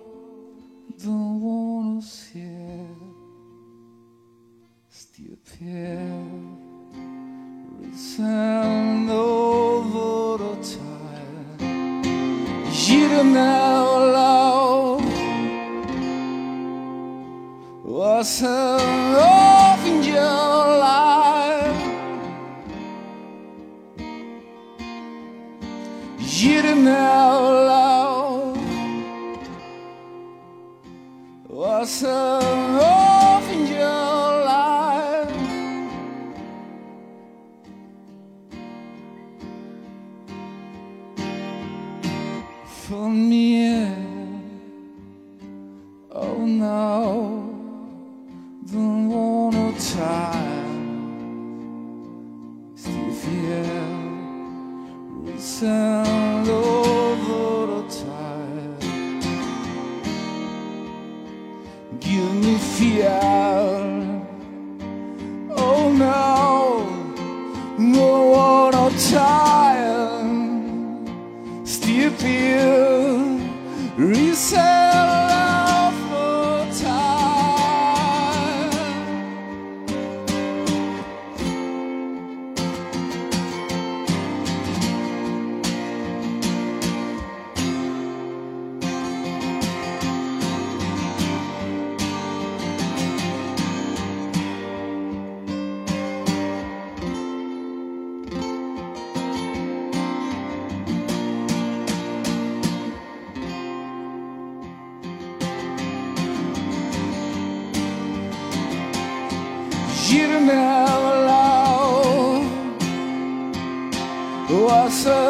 awesome. 114.84 115.23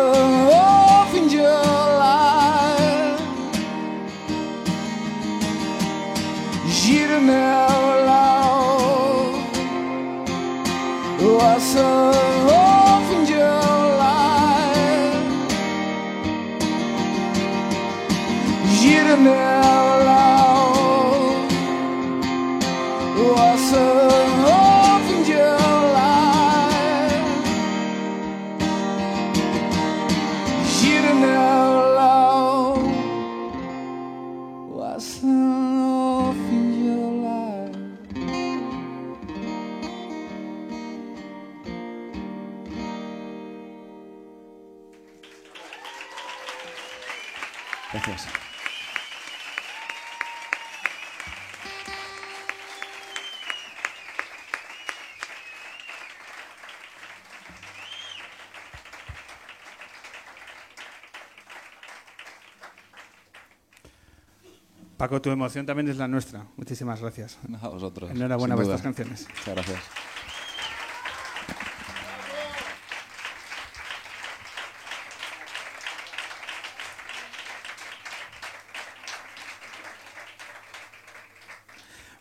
Paco, 65.05 65.21
tu 65.21 65.31
emoción 65.31 65.67
también 65.67 65.89
es 65.91 65.99
la 65.99 66.09
nuestra. 66.09 66.47
Muchísimas 66.57 66.99
gracias. 67.03 67.37
A 67.61 67.69
vosotros. 67.69 68.11
Enhorabuena 68.11 68.55
por 68.55 68.65
estas 68.65 68.81
canciones. 68.81 69.27
Muchas 69.29 69.55
gracias. 69.55 69.81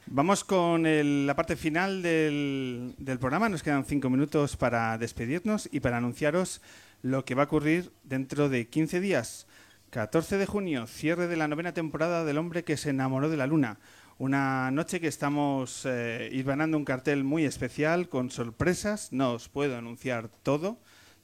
Vamos 0.06 0.44
con 0.44 0.86
el- 0.86 1.26
la 1.26 1.36
parte 1.36 1.56
final 1.56 2.02
del, 2.02 2.94
del 2.98 3.20
programa. 3.20 3.50
Nos 3.50 3.64
quedan 3.64 3.86
cinco 3.86 4.10
minutos 4.10 4.58
para 4.58 4.98
despedirnos 4.98 5.70
y 5.72 5.80
para 5.80 5.98
anunciaros 5.98 6.62
lo 7.02 7.26
que 7.26 7.36
va 7.36 7.44
a 7.44 7.46
ocurrir 7.46 7.92
dentro 8.04 8.50
de 8.50 8.68
15 8.68 9.00
días. 9.00 9.48
14 9.94 10.40
de 10.40 10.48
junio, 10.48 10.88
cierre 10.88 11.28
de 11.28 11.38
la 11.38 11.48
novena 11.48 11.72
temporada 11.76 12.26
del 12.26 12.40
hombre 12.40 12.64
que 12.64 12.78
se 12.78 12.90
enamoró 12.90 13.30
de 13.30 13.38
la 13.38 13.46
luna. 13.46 13.78
Una 14.18 14.72
noche 14.72 15.00
que 15.00 15.08
estamos 15.08 15.86
eh, 15.86 16.30
hilvanando 16.32 16.78
un 16.78 16.84
cartel 16.84 17.24
muy 17.24 17.46
especial 17.46 18.10
con 18.10 18.32
sorpresas. 18.32 19.14
No 19.14 19.34
os 19.34 19.50
puedo 19.50 19.78
anunciar 19.78 20.30
todo. 20.30 20.80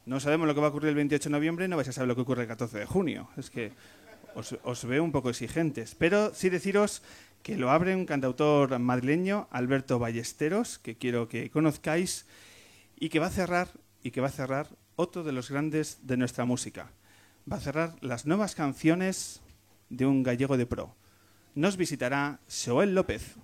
No 0.05 0.20
sabemos 0.20 0.45
lo 0.45 0.53
que 0.53 0.61
va 0.61 0.67
a 0.67 0.70
ocurrir 0.70 0.89
el 0.89 0.95
28 0.95 1.30
de 1.30 1.32
noviembre, 1.32 1.67
no 1.67 1.78
vais 1.78 1.89
a 1.89 1.93
saber 1.93 2.09
lo 2.09 2.13
que 2.13 2.22
ocurre 2.22 2.43
el 2.43 2.47
14 2.47 2.78
de 2.78 2.86
junio. 2.86 3.32
Es 3.38 3.49
que 3.49 3.72
os, 4.36 4.55
os 4.61 4.86
veo 4.86 5.03
un 5.03 5.11
poco 5.11 5.32
exigentes. 5.32 5.95
Pero 5.95 6.32
sí 6.36 6.51
deciros 6.51 7.01
que 7.41 7.57
lo 7.57 7.72
abre 7.72 7.95
un 7.95 8.05
cantautor 8.05 8.78
madrileño, 8.78 9.47
Alberto 9.49 9.97
Ballesteros, 9.97 10.78
que 10.78 10.95
quiero 10.95 11.28
que 11.28 11.49
conozcáis, 11.49 12.28
y 12.99 13.09
que 13.09 13.17
va 13.17 13.26
a 13.26 13.32
cerrar, 13.32 13.70
y 14.03 14.11
que 14.11 14.22
va 14.22 14.28
a 14.28 14.32
cerrar 14.32 14.67
otro 14.95 15.24
de 15.24 15.32
los 15.32 15.49
grandes 15.49 16.05
de 16.05 16.17
nuestra 16.17 16.45
música. 16.45 16.91
Va 17.52 17.58
a 17.58 17.60
cerrar 17.60 17.95
las 18.02 18.28
nuevas 18.28 18.54
canciones 18.54 19.41
de 19.89 20.06
un 20.06 20.22
gallego 20.22 20.56
de 20.56 20.68
pro. 20.68 20.95
Nos 21.56 21.78
visitará 21.78 22.39
Joel 22.47 22.93
López. 22.93 23.38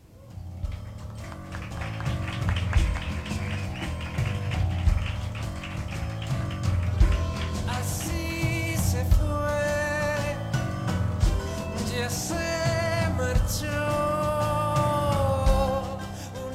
Así 7.68 8.76
se 8.78 9.04
fue, 9.06 10.38
ya 11.92 12.08
se 12.08 13.10
marchó. 13.18 13.68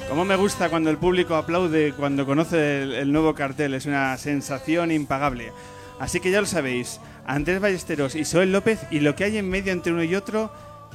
Como 0.08 0.24
me 0.24 0.36
gusta 0.36 0.70
cuando 0.70 0.90
el 0.90 0.98
público 0.98 1.34
aplaude 1.34 1.94
cuando 1.94 2.24
conoce 2.24 2.82
el, 2.82 2.92
el 2.92 3.10
nuevo 3.10 3.34
cartel, 3.34 3.74
es 3.74 3.86
una 3.86 4.16
sensación 4.18 4.92
impagable. 4.92 5.52
Así 5.98 6.20
que 6.20 6.30
ya 6.30 6.40
lo 6.40 6.46
sabéis, 6.46 7.00
Andrés 7.30 7.60
Ballesteros 7.60 8.16
y 8.16 8.24
Joel 8.24 8.50
López, 8.50 8.80
y 8.90 8.98
lo 8.98 9.14
que 9.14 9.22
hay 9.22 9.38
en 9.38 9.48
medio 9.48 9.72
entre 9.72 9.92
uno 9.92 10.02
y 10.02 10.16
otro 10.16 10.50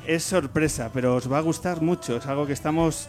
es 0.05 0.21
sorpresa, 0.21 0.91
pero 0.93 1.15
os 1.15 1.31
va 1.31 1.37
a 1.37 1.41
gustar 1.41 1.81
mucho, 1.81 2.17
es 2.17 2.25
algo 2.25 2.45
que 2.45 2.51
estamos 2.51 3.07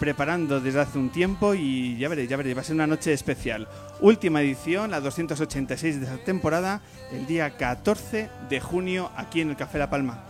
preparando 0.00 0.58
desde 0.58 0.80
hace 0.80 0.96
un 0.96 1.10
tiempo 1.10 1.52
y 1.52 1.98
ya 1.98 2.08
veréis, 2.08 2.30
ya 2.30 2.38
veréis, 2.38 2.56
va 2.56 2.62
a 2.62 2.64
ser 2.64 2.74
una 2.74 2.86
noche 2.86 3.12
especial. 3.12 3.68
Última 4.00 4.40
edición, 4.40 4.90
la 4.90 5.00
286 5.00 6.00
de 6.00 6.06
esta 6.06 6.24
temporada, 6.24 6.80
el 7.12 7.26
día 7.26 7.58
14 7.58 8.30
de 8.48 8.60
junio 8.60 9.10
aquí 9.16 9.42
en 9.42 9.50
el 9.50 9.56
Café 9.56 9.78
La 9.78 9.90
Palma. 9.90 10.24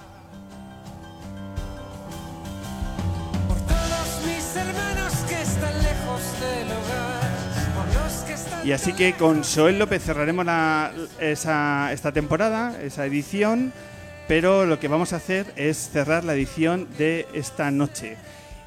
Y 8.64 8.70
así 8.70 8.92
que 8.92 9.14
con 9.14 9.42
Joel 9.42 9.80
López 9.80 10.04
cerraremos 10.04 10.46
esa, 11.18 11.92
esta 11.92 12.12
temporada, 12.12 12.80
esa 12.80 13.04
edición, 13.06 13.72
pero 14.28 14.66
lo 14.66 14.78
que 14.78 14.86
vamos 14.86 15.12
a 15.12 15.16
hacer 15.16 15.52
es 15.56 15.90
cerrar 15.90 16.22
la 16.22 16.34
edición 16.34 16.86
de 16.96 17.26
esta 17.34 17.72
noche. 17.72 18.16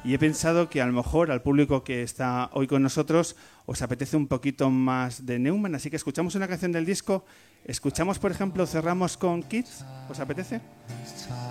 Y 0.04 0.12
he 0.12 0.18
pensado 0.18 0.68
que 0.68 0.82
a 0.82 0.86
lo 0.86 0.92
mejor 0.92 1.30
al 1.30 1.40
público 1.40 1.82
que 1.82 2.02
está 2.02 2.50
hoy 2.52 2.66
con 2.66 2.82
nosotros 2.82 3.36
os 3.64 3.80
apetece 3.80 4.18
un 4.18 4.28
poquito 4.28 4.70
más 4.70 5.24
de 5.24 5.38
Neumann, 5.38 5.74
así 5.74 5.88
que 5.88 5.96
escuchamos 5.96 6.34
una 6.34 6.46
canción 6.46 6.72
del 6.72 6.84
disco. 6.84 7.24
Escuchamos, 7.64 8.18
por 8.18 8.30
ejemplo, 8.30 8.66
cerramos 8.66 9.16
con 9.16 9.42
Kids. 9.42 9.82
¿Os 10.10 10.20
apetece? 10.20 10.60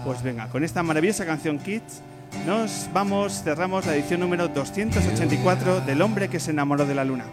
Pues 0.05 0.21
venga, 0.21 0.49
con 0.49 0.63
esta 0.63 0.83
maravillosa 0.83 1.25
canción 1.25 1.57
Kids 1.57 2.01
nos 2.45 2.89
vamos, 2.93 3.41
cerramos 3.43 3.87
la 3.87 3.95
edición 3.95 4.19
número 4.19 4.47
284 4.47 5.81
del 5.81 6.01
hombre 6.03 6.29
que 6.29 6.39
se 6.39 6.51
enamoró 6.51 6.85
de 6.85 6.93
la 6.93 7.03
luna. 7.03 7.25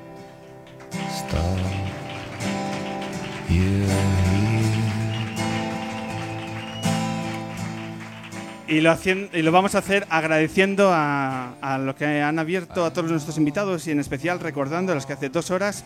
Y 8.69 8.81
lo, 8.81 8.91
hacien- 8.91 9.29
y 9.35 9.43
lo 9.43 9.53
vamos 9.53 9.75
a 9.75 9.79
hacer 9.79 10.07
agradeciendo 10.09 10.91
a, 10.93 11.55
a 11.61 11.79
lo 11.79 11.95
que 11.95 12.23
han 12.23 12.39
abierto 12.39 12.85
a 12.87 12.93
todos 12.93 13.11
nuestros 13.11 13.37
invitados 13.37 13.87
y 13.87 13.91
en 13.91 14.01
especial 14.01 14.41
recordando 14.41 14.93
a 14.93 14.95
los 14.95 15.05
que 15.05 15.13
hace 15.13 15.29
dos 15.29 15.51
horas 15.51 15.85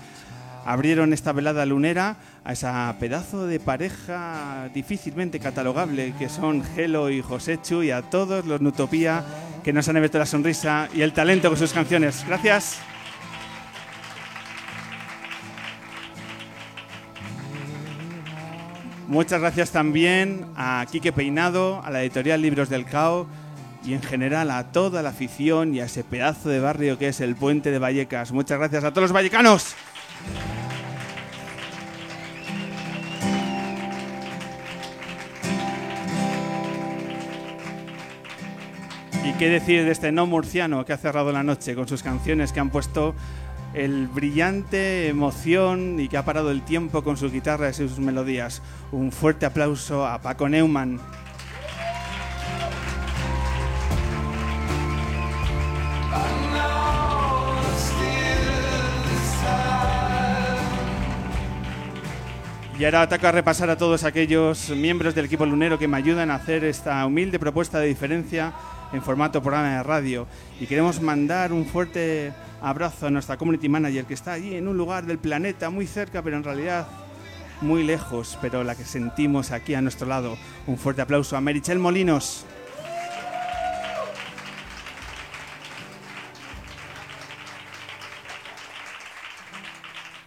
abrieron 0.64 1.12
esta 1.12 1.32
velada 1.32 1.66
lunera 1.66 2.16
a 2.44 2.52
esa 2.52 2.94
pedazo 3.00 3.46
de 3.46 3.58
pareja 3.58 4.68
difícilmente 4.72 5.40
catalogable 5.40 6.14
que 6.18 6.28
son 6.28 6.62
Gelo 6.74 7.10
y 7.10 7.22
Josechu 7.22 7.82
y 7.82 7.90
a 7.90 8.02
todos 8.02 8.44
los 8.46 8.60
Nutopía 8.60 9.24
que 9.64 9.72
nos 9.72 9.88
han 9.88 9.96
abierto 9.96 10.18
la 10.18 10.26
sonrisa 10.26 10.88
y 10.94 11.00
el 11.02 11.12
talento 11.12 11.48
con 11.48 11.58
sus 11.58 11.72
canciones. 11.72 12.24
Gracias. 12.26 12.78
Muchas 19.08 19.40
gracias 19.40 19.70
también 19.70 20.46
a 20.56 20.84
Quique 20.90 21.12
Peinado, 21.12 21.80
a 21.84 21.90
la 21.92 22.02
editorial 22.02 22.42
Libros 22.42 22.68
del 22.68 22.84
Cao 22.84 23.28
y 23.84 23.94
en 23.94 24.02
general 24.02 24.50
a 24.50 24.72
toda 24.72 25.00
la 25.00 25.10
afición 25.10 25.72
y 25.72 25.80
a 25.80 25.84
ese 25.84 26.02
pedazo 26.02 26.48
de 26.48 26.58
barrio 26.58 26.98
que 26.98 27.06
es 27.08 27.20
el 27.20 27.36
Puente 27.36 27.70
de 27.70 27.78
Vallecas. 27.78 28.32
Muchas 28.32 28.58
gracias 28.58 28.82
a 28.82 28.90
todos 28.90 29.02
los 29.02 29.12
vallecanos. 29.12 29.76
¿Y 39.24 39.32
qué 39.34 39.48
decir 39.48 39.84
de 39.84 39.92
este 39.92 40.10
no 40.10 40.26
murciano 40.26 40.84
que 40.84 40.92
ha 40.92 40.96
cerrado 40.96 41.30
la 41.30 41.44
noche 41.44 41.76
con 41.76 41.86
sus 41.86 42.02
canciones 42.02 42.52
que 42.52 42.58
han 42.58 42.70
puesto 42.70 43.14
el 43.76 44.08
brillante 44.08 45.06
emoción 45.08 46.00
y 46.00 46.08
que 46.08 46.16
ha 46.16 46.24
parado 46.24 46.50
el 46.50 46.62
tiempo 46.62 47.04
con 47.04 47.18
su 47.18 47.30
guitarra 47.30 47.68
y 47.68 47.74
sus 47.74 47.98
melodías. 47.98 48.62
Un 48.90 49.12
fuerte 49.12 49.44
aplauso 49.44 50.06
a 50.06 50.20
Paco 50.22 50.48
Neumann. 50.48 50.98
Y 62.78 62.84
ahora 62.84 63.08
toca 63.08 63.32
repasar 63.32 63.70
a 63.70 63.76
todos 63.76 64.04
aquellos 64.04 64.70
miembros 64.70 65.14
del 65.14 65.26
equipo 65.26 65.46
lunero 65.46 65.78
que 65.78 65.88
me 65.88 65.96
ayudan 65.96 66.30
a 66.30 66.34
hacer 66.34 66.64
esta 66.64 67.04
humilde 67.06 67.38
propuesta 67.38 67.78
de 67.78 67.88
diferencia 67.88 68.52
en 68.92 69.02
formato 69.02 69.42
programa 69.42 69.76
de 69.76 69.82
radio. 69.82 70.26
Y 70.60 70.66
queremos 70.66 71.00
mandar 71.00 71.52
un 71.52 71.66
fuerte 71.66 72.32
abrazo 72.60 73.06
a 73.06 73.10
nuestra 73.10 73.36
community 73.36 73.68
manager 73.68 74.04
que 74.04 74.14
está 74.14 74.32
allí 74.32 74.54
en 74.54 74.68
un 74.68 74.76
lugar 74.76 75.06
del 75.06 75.18
planeta 75.18 75.70
muy 75.70 75.86
cerca, 75.86 76.22
pero 76.22 76.36
en 76.36 76.44
realidad 76.44 76.86
muy 77.60 77.82
lejos, 77.82 78.38
pero 78.40 78.64
la 78.64 78.74
que 78.74 78.84
sentimos 78.84 79.50
aquí 79.50 79.74
a 79.74 79.80
nuestro 79.80 80.06
lado. 80.06 80.36
Un 80.66 80.78
fuerte 80.78 81.02
aplauso 81.02 81.36
a 81.36 81.40
Merichel 81.40 81.78
Molinos. 81.78 82.44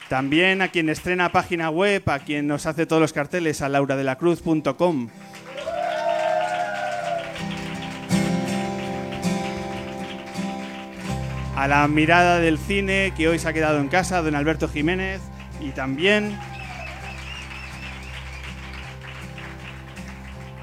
También 0.09 0.63
a 0.63 0.69
quien 0.69 0.89
estrena 0.89 1.31
página 1.31 1.69
web, 1.69 2.01
a 2.09 2.17
quien 2.17 2.47
nos 2.47 2.65
hace 2.65 2.87
todos 2.87 2.99
los 2.99 3.13
carteles, 3.13 3.61
a 3.61 3.69
lauradelacruz.com. 3.69 5.09
a 11.59 11.67
la 11.67 11.85
mirada 11.89 12.39
del 12.39 12.57
cine 12.57 13.11
que 13.17 13.27
hoy 13.27 13.37
se 13.37 13.49
ha 13.49 13.51
quedado 13.51 13.79
en 13.79 13.89
casa, 13.89 14.21
don 14.21 14.33
Alberto 14.33 14.69
Jiménez, 14.69 15.19
y 15.59 15.71
también 15.71 16.39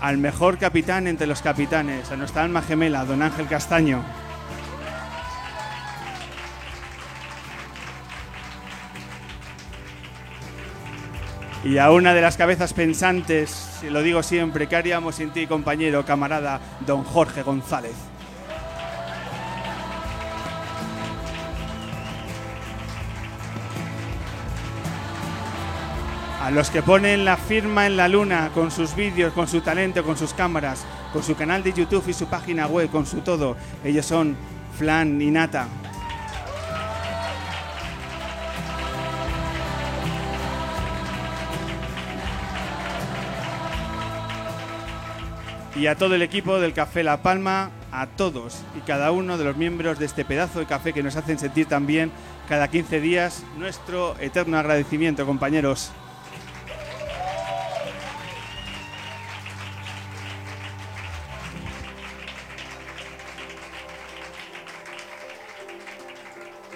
al 0.00 0.16
mejor 0.16 0.56
capitán 0.56 1.06
entre 1.06 1.26
los 1.26 1.42
capitanes, 1.42 2.10
a 2.10 2.16
nuestra 2.16 2.44
alma 2.44 2.62
gemela, 2.62 3.04
don 3.04 3.20
Ángel 3.20 3.46
Castaño. 3.46 4.02
Y 11.62 11.76
a 11.76 11.90
una 11.90 12.14
de 12.14 12.22
las 12.22 12.38
cabezas 12.38 12.72
pensantes, 12.72 13.82
lo 13.82 14.00
digo 14.00 14.22
siempre, 14.22 14.66
¿qué 14.66 14.76
haríamos 14.76 15.16
sin 15.16 15.28
ti, 15.28 15.46
compañero, 15.46 16.06
camarada, 16.06 16.58
don 16.86 17.04
Jorge 17.04 17.42
González? 17.42 18.15
A 26.46 26.50
los 26.52 26.70
que 26.70 26.80
ponen 26.80 27.24
la 27.24 27.36
firma 27.36 27.88
en 27.88 27.96
la 27.96 28.06
luna 28.06 28.52
con 28.54 28.70
sus 28.70 28.94
vídeos, 28.94 29.32
con 29.32 29.48
su 29.48 29.62
talento, 29.62 30.04
con 30.04 30.16
sus 30.16 30.32
cámaras, 30.32 30.86
con 31.12 31.24
su 31.24 31.34
canal 31.34 31.64
de 31.64 31.72
YouTube 31.72 32.04
y 32.06 32.12
su 32.12 32.28
página 32.28 32.68
web, 32.68 32.88
con 32.88 33.04
su 33.04 33.22
todo. 33.22 33.56
Ellos 33.82 34.06
son 34.06 34.36
Flan 34.78 35.20
y 35.20 35.32
Nata. 35.32 35.66
Y 45.74 45.88
a 45.88 45.96
todo 45.96 46.14
el 46.14 46.22
equipo 46.22 46.60
del 46.60 46.72
Café 46.72 47.02
La 47.02 47.22
Palma, 47.22 47.72
a 47.90 48.06
todos 48.06 48.62
y 48.78 48.82
cada 48.82 49.10
uno 49.10 49.36
de 49.36 49.42
los 49.42 49.56
miembros 49.56 49.98
de 49.98 50.06
este 50.06 50.24
pedazo 50.24 50.60
de 50.60 50.66
café 50.66 50.92
que 50.92 51.02
nos 51.02 51.16
hacen 51.16 51.40
sentir 51.40 51.66
también 51.66 52.12
cada 52.48 52.68
15 52.68 53.00
días 53.00 53.42
nuestro 53.58 54.14
eterno 54.20 54.58
agradecimiento, 54.58 55.26
compañeros. 55.26 55.90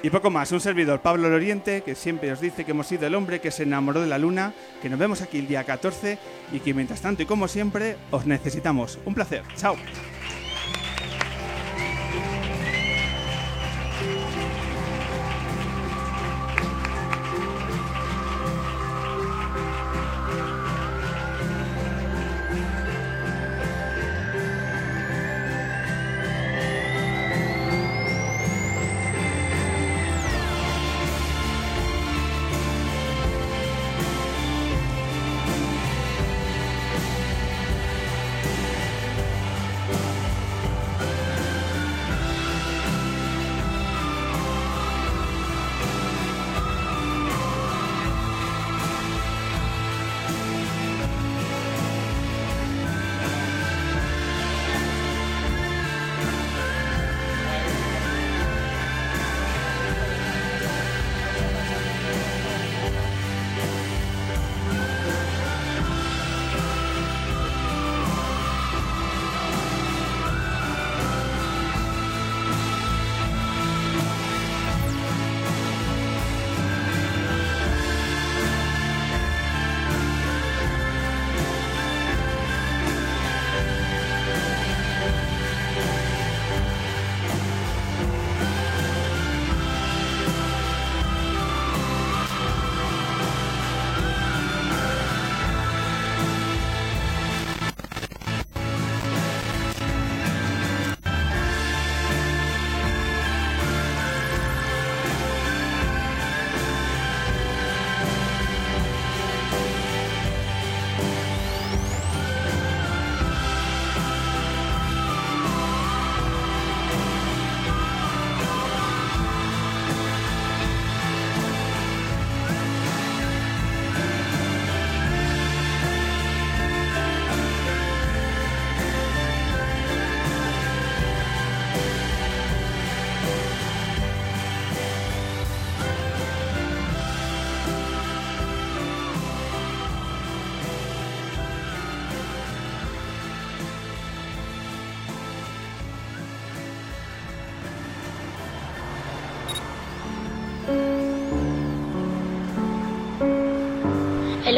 Y 0.02 0.08
poco 0.08 0.30
más, 0.30 0.50
un 0.52 0.60
servidor, 0.60 1.00
Pablo 1.00 1.28
Loriente, 1.28 1.82
que 1.82 1.94
siempre 1.94 2.32
os 2.32 2.40
dice 2.40 2.64
que 2.64 2.70
hemos 2.70 2.86
sido 2.86 3.06
el 3.06 3.14
hombre 3.14 3.40
que 3.40 3.50
se 3.50 3.64
enamoró 3.64 4.00
de 4.00 4.06
la 4.06 4.16
luna, 4.16 4.54
que 4.80 4.88
nos 4.88 4.98
vemos 4.98 5.20
aquí 5.20 5.38
el 5.38 5.46
día 5.46 5.64
14 5.64 6.18
y 6.52 6.60
que 6.60 6.72
mientras 6.72 7.02
tanto 7.02 7.22
y 7.22 7.26
como 7.26 7.48
siempre 7.48 7.96
os 8.10 8.24
necesitamos. 8.24 8.98
Un 9.04 9.14
placer, 9.14 9.42
chao. 9.56 9.76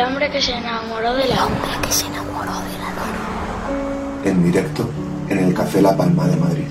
Hombre 0.04 0.30
que 0.30 0.40
se 0.40 0.52
enamoró 0.52 1.14
de 1.14 1.26
la 1.28 1.46
hombre 1.46 1.70
que 1.82 1.92
se 1.92 2.06
enamoró 2.06 2.52
de 2.52 2.78
la 2.78 2.90
luna. 2.90 4.24
En 4.24 4.44
directo 4.44 4.88
en 5.28 5.38
el 5.38 5.54
Café 5.54 5.80
La 5.82 5.96
Palma 5.96 6.26
de 6.26 6.36
Madrid. 6.36 6.61